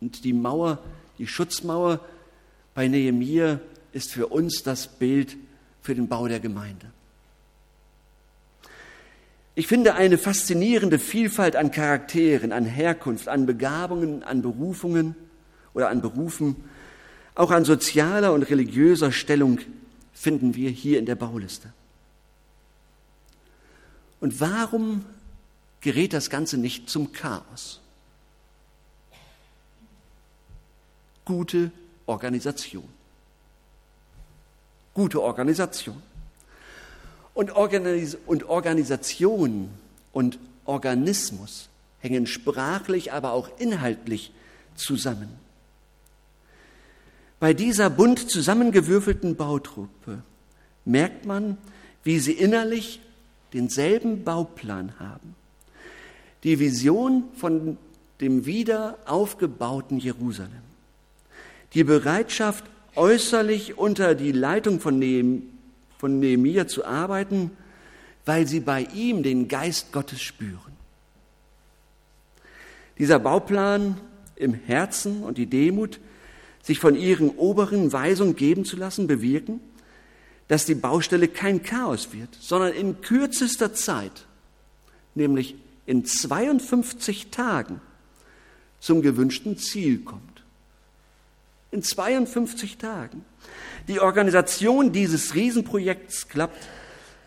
Und 0.00 0.22
die 0.22 0.32
Mauer, 0.32 0.78
die 1.18 1.26
Schutzmauer 1.26 1.98
bei 2.72 2.86
Nehemiah 2.86 3.58
ist 3.92 4.12
für 4.12 4.28
uns 4.28 4.62
das 4.62 4.86
Bild 4.86 5.36
für 5.88 5.94
den 5.94 6.06
Bau 6.06 6.28
der 6.28 6.38
Gemeinde. 6.38 6.92
Ich 9.54 9.66
finde 9.66 9.94
eine 9.94 10.18
faszinierende 10.18 10.98
Vielfalt 10.98 11.56
an 11.56 11.70
Charakteren, 11.70 12.52
an 12.52 12.66
Herkunft, 12.66 13.26
an 13.26 13.46
Begabungen, 13.46 14.22
an 14.22 14.42
Berufungen 14.42 15.16
oder 15.72 15.88
an 15.88 16.02
Berufen, 16.02 16.56
auch 17.34 17.50
an 17.50 17.64
sozialer 17.64 18.34
und 18.34 18.42
religiöser 18.42 19.12
Stellung 19.12 19.60
finden 20.12 20.54
wir 20.54 20.68
hier 20.68 20.98
in 20.98 21.06
der 21.06 21.14
Bauliste. 21.14 21.72
Und 24.20 24.40
warum 24.40 25.06
gerät 25.80 26.12
das 26.12 26.28
Ganze 26.28 26.58
nicht 26.58 26.90
zum 26.90 27.14
Chaos? 27.14 27.80
Gute 31.24 31.70
Organisation. 32.04 32.97
Gute 34.98 35.22
Organisation. 35.22 36.02
Und, 37.32 37.54
Organis 37.54 38.18
und 38.26 38.48
Organisation 38.48 39.70
und 40.10 40.40
Organismus 40.64 41.68
hängen 42.00 42.26
sprachlich, 42.26 43.12
aber 43.12 43.30
auch 43.30 43.48
inhaltlich 43.60 44.32
zusammen. 44.74 45.28
Bei 47.38 47.54
dieser 47.54 47.90
bunt 47.90 48.28
zusammengewürfelten 48.28 49.36
Bautruppe 49.36 50.24
merkt 50.84 51.26
man, 51.26 51.58
wie 52.02 52.18
sie 52.18 52.32
innerlich 52.32 52.98
denselben 53.52 54.24
Bauplan 54.24 54.94
haben. 54.98 55.36
Die 56.42 56.58
Vision 56.58 57.22
von 57.36 57.78
dem 58.20 58.46
wieder 58.46 58.98
aufgebauten 59.06 60.00
Jerusalem. 60.00 60.64
Die 61.74 61.84
Bereitschaft, 61.84 62.64
äußerlich 62.98 63.78
unter 63.78 64.14
die 64.14 64.32
Leitung 64.32 64.80
von 64.80 64.98
von 65.98 66.20
Nehemia 66.20 66.66
zu 66.66 66.84
arbeiten, 66.84 67.52
weil 68.26 68.46
sie 68.46 68.60
bei 68.60 68.82
ihm 68.94 69.22
den 69.22 69.48
Geist 69.48 69.92
Gottes 69.92 70.20
spüren. 70.20 70.76
Dieser 72.98 73.18
Bauplan 73.18 73.98
im 74.36 74.52
Herzen 74.52 75.22
und 75.22 75.38
die 75.38 75.46
Demut, 75.46 76.00
sich 76.62 76.80
von 76.80 76.94
ihren 76.96 77.30
oberen 77.30 77.92
Weisungen 77.92 78.36
geben 78.36 78.64
zu 78.64 78.76
lassen, 78.76 79.06
bewirken, 79.06 79.60
dass 80.48 80.66
die 80.66 80.74
Baustelle 80.74 81.28
kein 81.28 81.62
Chaos 81.62 82.12
wird, 82.12 82.36
sondern 82.40 82.72
in 82.72 83.00
kürzester 83.00 83.72
Zeit, 83.72 84.26
nämlich 85.14 85.54
in 85.86 86.04
52 86.04 87.30
Tagen, 87.30 87.80
zum 88.80 89.02
gewünschten 89.02 89.56
Ziel 89.56 90.00
kommt. 90.00 90.37
In 91.70 91.82
52 91.82 92.78
Tagen. 92.78 93.24
Die 93.88 94.00
Organisation 94.00 94.92
dieses 94.92 95.34
Riesenprojekts 95.34 96.28
klappt, 96.28 96.66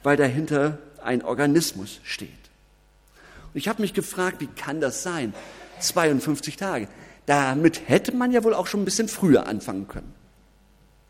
weil 0.04 0.18
dahinter 0.18 0.80
ein 1.04 1.24
Organismus 1.24 2.00
steht. 2.04 2.30
Und 3.54 3.58
ich 3.58 3.68
habe 3.68 3.82
mich 3.82 3.94
gefragt, 3.94 4.40
wie 4.40 4.48
kann 4.48 4.82
das 4.82 5.04
sein? 5.04 5.34
52 5.80 6.56
Tage. 6.56 6.88
Damit 7.26 7.88
hätte 7.88 8.16
man 8.16 8.32
ja 8.32 8.44
wohl 8.44 8.54
auch 8.54 8.68
schon 8.68 8.82
ein 8.82 8.86
bisschen 8.86 9.08
früher 9.08 9.48
anfangen 9.48 9.88
können. 9.88 10.14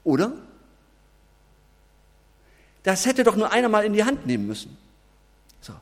Oder? 0.04 0.34
Das 2.84 3.06
hätte 3.06 3.24
doch 3.24 3.36
nur 3.36 3.52
einer 3.52 3.70
mal 3.70 3.86
in 3.86 3.94
die 3.94 4.04
Hand 4.04 4.26
nehmen 4.26 4.48
müssen. 4.48 4.78
So. 5.62 5.74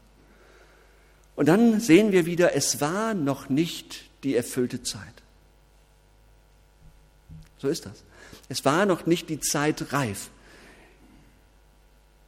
Und 1.35 1.47
dann 1.47 1.79
sehen 1.79 2.11
wir 2.11 2.25
wieder, 2.25 2.55
es 2.55 2.81
war 2.81 3.13
noch 3.13 3.49
nicht 3.49 4.03
die 4.23 4.35
erfüllte 4.35 4.83
Zeit. 4.83 5.18
So 7.59 7.67
ist 7.67 7.85
das. 7.85 8.03
Es 8.47 8.65
war 8.65 8.85
noch 8.85 9.05
nicht 9.05 9.29
die 9.29 9.39
Zeit 9.39 9.93
reif. 9.93 10.29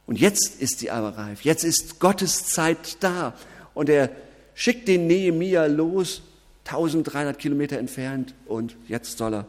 Und 0.06 0.20
jetzt 0.20 0.60
ist 0.60 0.78
sie 0.78 0.90
aber 0.90 1.16
reif. 1.16 1.42
Jetzt 1.42 1.64
ist 1.64 1.98
Gottes 1.98 2.46
Zeit 2.46 3.02
da. 3.02 3.34
Und 3.74 3.88
er 3.88 4.10
schickt 4.54 4.88
den 4.88 5.06
Nehemia 5.06 5.66
los, 5.66 6.22
1300 6.66 7.38
Kilometer 7.38 7.78
entfernt. 7.78 8.34
Und 8.46 8.76
jetzt 8.88 9.18
soll 9.18 9.34
er, 9.34 9.46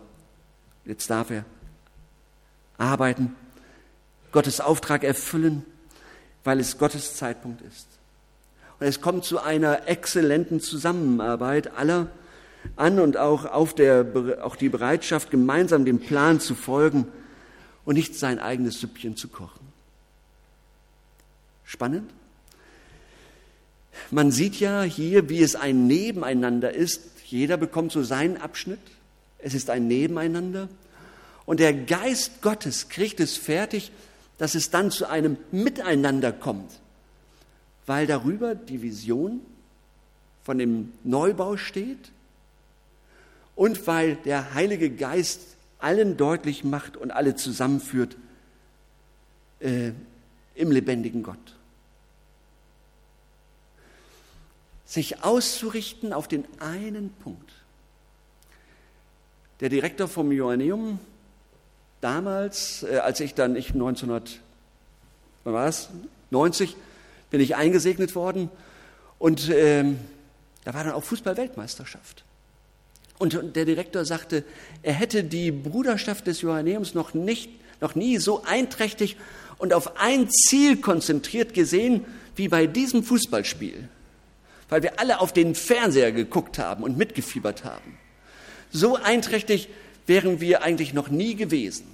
jetzt 0.86 1.10
darf 1.10 1.32
er 1.32 1.46
arbeiten, 2.78 3.36
Gottes 4.32 4.62
Auftrag 4.62 5.04
erfüllen, 5.04 5.66
weil 6.44 6.60
es 6.60 6.78
Gottes 6.78 7.16
Zeitpunkt 7.16 7.62
ist. 7.62 7.88
Und 8.80 8.88
es 8.88 9.02
kommt 9.02 9.24
zu 9.26 9.40
einer 9.40 9.88
exzellenten 9.88 10.60
Zusammenarbeit 10.60 11.78
aller, 11.78 12.08
an 12.76 13.00
und 13.00 13.18
auch 13.18 13.46
auf 13.46 13.76
der, 13.76 14.06
auch 14.42 14.56
die 14.56 14.70
Bereitschaft, 14.70 15.32
gemeinsam 15.32 15.86
dem 15.86 16.00
Plan 16.00 16.40
zu 16.40 16.56
folgen 16.56 17.08
und 17.86 17.96
nicht 17.96 18.16
sein 18.16 18.40
eigenes 18.40 18.80
Süppchen 18.80 19.16
zu 19.16 19.28
kochen. 19.28 19.68
Spannend? 21.64 22.12
Man 24.12 24.32
sieht 24.32 24.60
ja 24.60 24.84
hier, 24.84 25.30
wie 25.30 25.42
es 25.42 25.56
ein 25.56 25.88
Nebeneinander 25.88 26.74
ist. 26.74 27.02
Jeder 27.26 27.58
bekommt 27.58 27.92
so 27.92 28.04
seinen 28.04 28.38
Abschnitt. 28.38 28.80
Es 29.40 29.54
ist 29.54 29.70
ein 29.70 29.88
Nebeneinander. 29.88 30.70
Und 31.46 31.60
der 31.60 31.74
Geist 31.74 32.42
Gottes 32.42 32.90
kriegt 32.90 33.20
es 33.20 33.38
fertig, 33.38 33.92
dass 34.38 34.56
es 34.56 34.70
dann 34.70 34.92
zu 34.92 35.10
einem 35.10 35.38
Miteinander 35.52 36.32
kommt, 36.32 36.72
weil 37.86 38.08
darüber 38.08 38.56
die 38.56 38.82
Vision 38.82 39.42
von 40.44 40.58
dem 40.58 40.92
Neubau 41.04 41.58
steht 41.58 42.12
und 43.56 43.86
weil 43.88 44.16
der 44.16 44.54
Heilige 44.54 44.90
Geist 44.90 45.42
allen 45.80 46.18
deutlich 46.18 46.64
macht 46.64 46.98
und 46.98 47.12
alle 47.12 47.36
zusammenführt 47.36 48.16
äh, 49.60 49.92
im 50.56 50.72
lebendigen 50.72 51.24
Gott. 51.24 51.38
Sich 54.86 55.24
auszurichten 55.24 56.14
auf 56.14 56.28
den 56.28 56.46
einen 56.60 57.12
Punkt. 57.12 57.52
Der 59.60 59.70
Direktor 59.70 60.08
vom 60.08 60.32
Joanneum, 60.32 61.00
damals, 62.02 62.84
äh, 62.84 62.98
als 62.98 63.20
ich 63.20 63.34
dann, 63.34 63.56
ich 63.56 63.70
1900, 63.70 64.40
wann 65.44 65.54
war 65.54 65.68
es? 65.68 65.90
90, 66.32 66.76
bin 67.30 67.42
ich 67.42 67.56
eingesegnet 67.56 68.16
worden 68.16 68.50
und 69.20 69.50
ähm, 69.50 70.00
da 70.64 70.74
war 70.74 70.84
dann 70.84 70.94
auch 70.94 71.04
Fußball-Weltmeisterschaft. 71.04 72.24
Und 73.24 73.56
der 73.56 73.64
Direktor 73.64 74.04
sagte, 74.04 74.44
er 74.82 74.92
hätte 74.92 75.24
die 75.24 75.50
Bruderschaft 75.50 76.28
des 76.28 76.42
Johanneums 76.42 76.94
noch 76.94 77.14
nicht, 77.14 77.50
noch 77.80 77.96
nie 77.96 78.18
so 78.18 78.44
einträchtig 78.44 79.16
und 79.60 79.72
auf 79.72 79.96
ein 79.98 80.30
Ziel 80.30 80.76
konzentriert 80.76 81.54
gesehen 81.54 82.04
wie 82.36 82.50
bei 82.50 82.68
diesem 82.68 83.02
Fußballspiel. 83.02 83.88
Weil 84.68 84.84
wir 84.84 85.00
alle 85.00 85.22
auf 85.22 85.32
den 85.32 85.56
Fernseher 85.56 86.12
geguckt 86.12 86.60
haben 86.60 86.84
und 86.84 86.98
mitgefiebert 86.98 87.64
haben. 87.64 87.98
So 88.74 88.98
einträchtig 88.98 89.70
wären 90.06 90.42
wir 90.42 90.62
eigentlich 90.62 90.94
noch 90.94 91.08
nie 91.08 91.36
gewesen. 91.36 91.86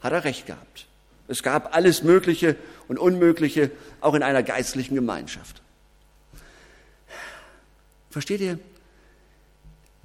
Hat 0.00 0.12
er 0.12 0.24
recht 0.24 0.44
gehabt. 0.44 0.88
Es 1.26 1.42
gab 1.42 1.74
alles 1.74 2.02
Mögliche 2.02 2.56
und 2.86 2.98
Unmögliche, 2.98 3.70
auch 4.02 4.12
in 4.12 4.22
einer 4.22 4.42
geistlichen 4.42 4.94
Gemeinschaft. 4.94 5.62
Versteht 8.10 8.42
ihr? 8.42 8.58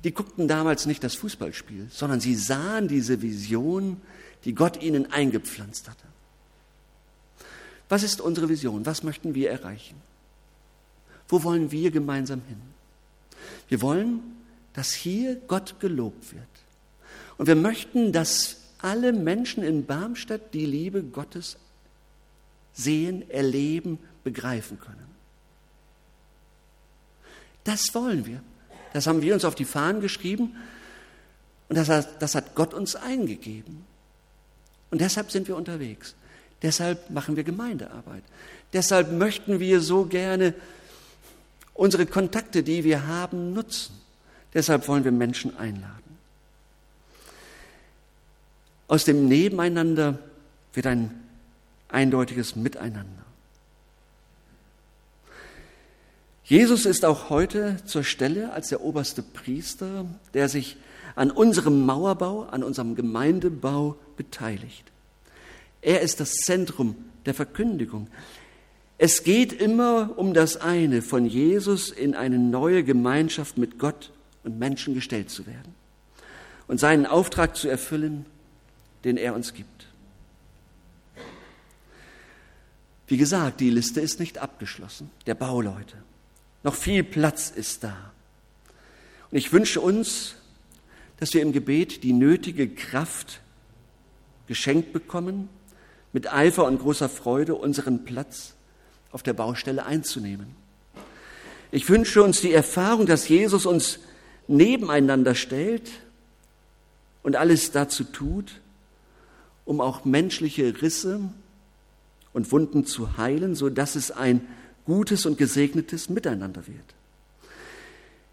Die 0.04 0.14
guckten 0.14 0.48
damals 0.48 0.86
nicht 0.86 1.04
das 1.04 1.16
Fußballspiel, 1.16 1.88
sondern 1.90 2.20
sie 2.20 2.36
sahen 2.36 2.88
diese 2.88 3.22
Vision, 3.22 4.00
die 4.46 4.54
Gott 4.54 4.82
ihnen 4.82 5.12
eingepflanzt 5.12 5.90
hatte. 5.90 6.06
Was 7.90 8.04
ist 8.04 8.22
unsere 8.22 8.50
Vision? 8.50 8.86
Was 8.86 9.04
möchten 9.04 9.34
wir 9.34 9.50
erreichen? 9.50 9.96
Wo 11.28 11.44
wollen 11.44 11.72
wir 11.72 11.92
gemeinsam 11.92 12.42
hin? 12.48 12.62
Wir 13.70 13.82
wollen, 13.82 14.22
dass 14.74 14.94
hier 14.94 15.36
Gott 15.48 15.80
gelobt 15.80 16.34
wird. 16.34 16.44
Und 17.38 17.48
wir 17.48 17.56
möchten, 17.56 18.12
dass 18.12 18.58
alle 18.80 19.14
Menschen 19.14 19.64
in 19.64 19.86
Barmstadt 19.86 20.54
die 20.54 20.66
Liebe 20.66 21.04
Gottes 21.04 21.58
sehen, 22.74 23.30
erleben, 23.30 24.00
begreifen 24.24 24.80
können. 24.80 25.08
Das 27.64 27.94
wollen 27.96 28.26
wir. 28.26 28.42
Das 28.98 29.06
haben 29.06 29.22
wir 29.22 29.36
uns 29.36 29.46
auf 29.46 29.54
die 29.54 29.64
Fahnen 29.64 30.02
geschrieben 30.02 30.56
und 31.70 31.78
das 31.78 31.88
hat, 31.88 32.20
das 32.20 32.34
hat 32.34 32.56
Gott 32.56 32.74
uns 32.74 32.96
eingegeben. 32.96 33.86
Und 34.90 35.02
deshalb 35.02 35.30
sind 35.30 35.48
wir 35.48 35.56
unterwegs. 35.56 36.16
Deshalb 36.64 37.12
machen 37.12 37.36
wir 37.36 37.44
Gemeindearbeit. 37.44 38.24
Deshalb 38.74 39.12
möchten 39.12 39.60
wir 39.60 39.82
so 39.82 40.06
gerne 40.06 40.56
unsere 41.76 42.08
Kontakte, 42.08 42.64
die 42.64 42.84
wir 42.84 43.06
haben, 43.06 43.54
nutzen. 43.54 43.94
Deshalb 44.56 44.88
wollen 44.88 45.04
wir 45.04 45.12
Menschen 45.12 45.56
einladen. 45.58 46.18
Aus 48.88 49.06
dem 49.06 49.28
Nebeneinander 49.28 50.18
wird 50.74 50.88
ein 50.88 51.12
eindeutiges 51.88 52.56
Miteinander. 52.56 53.27
Jesus 56.48 56.86
ist 56.86 57.04
auch 57.04 57.30
heute 57.30 57.76
zur 57.84 58.06
Stelle 58.06 58.54
als 58.54 58.70
der 58.70 58.80
oberste 58.80 59.22
Priester, 59.22 60.06
der 60.34 60.48
sich 60.48 60.78
an 61.14 61.30
unserem 61.30 61.86
Mauerbau, 61.86 62.44
an 62.44 62.64
unserem 62.64 62.96
Gemeindebau 62.96 63.98
beteiligt. 64.16 64.86
Er 65.82 66.00
ist 66.00 66.22
das 66.22 66.32
Zentrum 66.32 66.96
der 67.26 67.34
Verkündigung. 67.34 68.08
Es 68.98 69.26
geht 69.26 69.52
immer 69.52 70.14
um 70.16 70.34
das 70.34 70.56
eine, 70.56 71.02
von 71.02 71.26
Jesus 71.26 71.90
in 71.90 72.16
eine 72.16 72.40
neue 72.40 72.86
Gemeinschaft 72.86 73.58
mit 73.58 73.78
Gott 73.78 74.14
und 74.46 74.58
Menschen 74.58 74.94
gestellt 74.94 75.30
zu 75.30 75.48
werden 75.48 75.76
und 76.70 76.80
seinen 76.80 77.06
Auftrag 77.06 77.58
zu 77.58 77.68
erfüllen, 77.68 78.26
den 79.04 79.18
er 79.18 79.36
uns 79.36 79.54
gibt. 79.54 79.88
Wie 83.06 83.18
gesagt, 83.18 83.60
die 83.60 83.70
Liste 83.70 84.00
ist 84.00 84.22
nicht 84.22 84.38
abgeschlossen, 84.38 85.10
der 85.26 85.36
Bauleute. 85.36 85.98
Noch 86.68 86.76
viel 86.76 87.06
Platz 87.06 87.50
ist 87.50 87.86
da. 87.86 87.96
Und 89.32 89.38
ich 89.38 89.54
wünsche 89.54 89.80
uns, 89.80 90.36
dass 91.16 91.34
wir 91.34 91.42
im 91.42 91.54
Gebet 91.54 92.04
die 92.04 92.12
nötige 92.12 92.68
Kraft 92.68 93.40
geschenkt 94.48 94.92
bekommen, 94.92 95.48
mit 96.12 96.34
Eifer 96.34 96.66
und 96.66 96.80
großer 96.80 97.08
Freude 97.08 97.56
unseren 97.56 98.04
Platz 98.04 98.54
auf 99.14 99.24
der 99.24 99.32
Baustelle 99.32 99.86
einzunehmen. 99.86 100.58
Ich 101.72 101.88
wünsche 101.88 102.22
uns 102.22 102.42
die 102.42 102.52
Erfahrung, 102.52 103.06
dass 103.06 103.30
Jesus 103.30 103.66
uns 103.66 104.00
nebeneinander 104.50 105.36
stellt 105.36 105.90
und 107.24 107.38
alles 107.38 107.72
dazu 107.72 108.04
tut, 108.04 108.60
um 109.64 109.80
auch 109.80 110.04
menschliche 110.04 110.82
Risse 110.82 111.22
und 112.34 112.52
Wunden 112.52 112.86
zu 112.86 113.16
heilen, 113.16 113.56
so 113.56 113.70
dass 113.70 113.96
es 113.96 114.12
ein 114.12 114.46
gutes 114.88 115.26
und 115.26 115.38
gesegnetes 115.38 116.10
Miteinander 116.10 116.66
wird. 116.66 116.96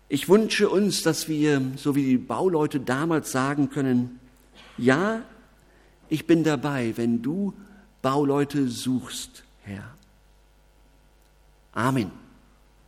Ich 0.08 0.28
wünsche 0.28 0.68
uns, 0.70 1.02
dass 1.02 1.28
wir, 1.28 1.60
so 1.76 1.96
wie 1.96 2.04
die 2.04 2.18
Bauleute 2.18 2.78
damals 2.78 3.32
sagen 3.32 3.68
können, 3.70 4.20
ja, 4.78 5.22
ich 6.08 6.26
bin 6.26 6.44
dabei, 6.44 6.92
wenn 6.96 7.20
du 7.22 7.52
Bauleute 8.00 8.68
suchst, 8.68 9.42
Herr. 9.62 9.94
Amen. 11.72 12.23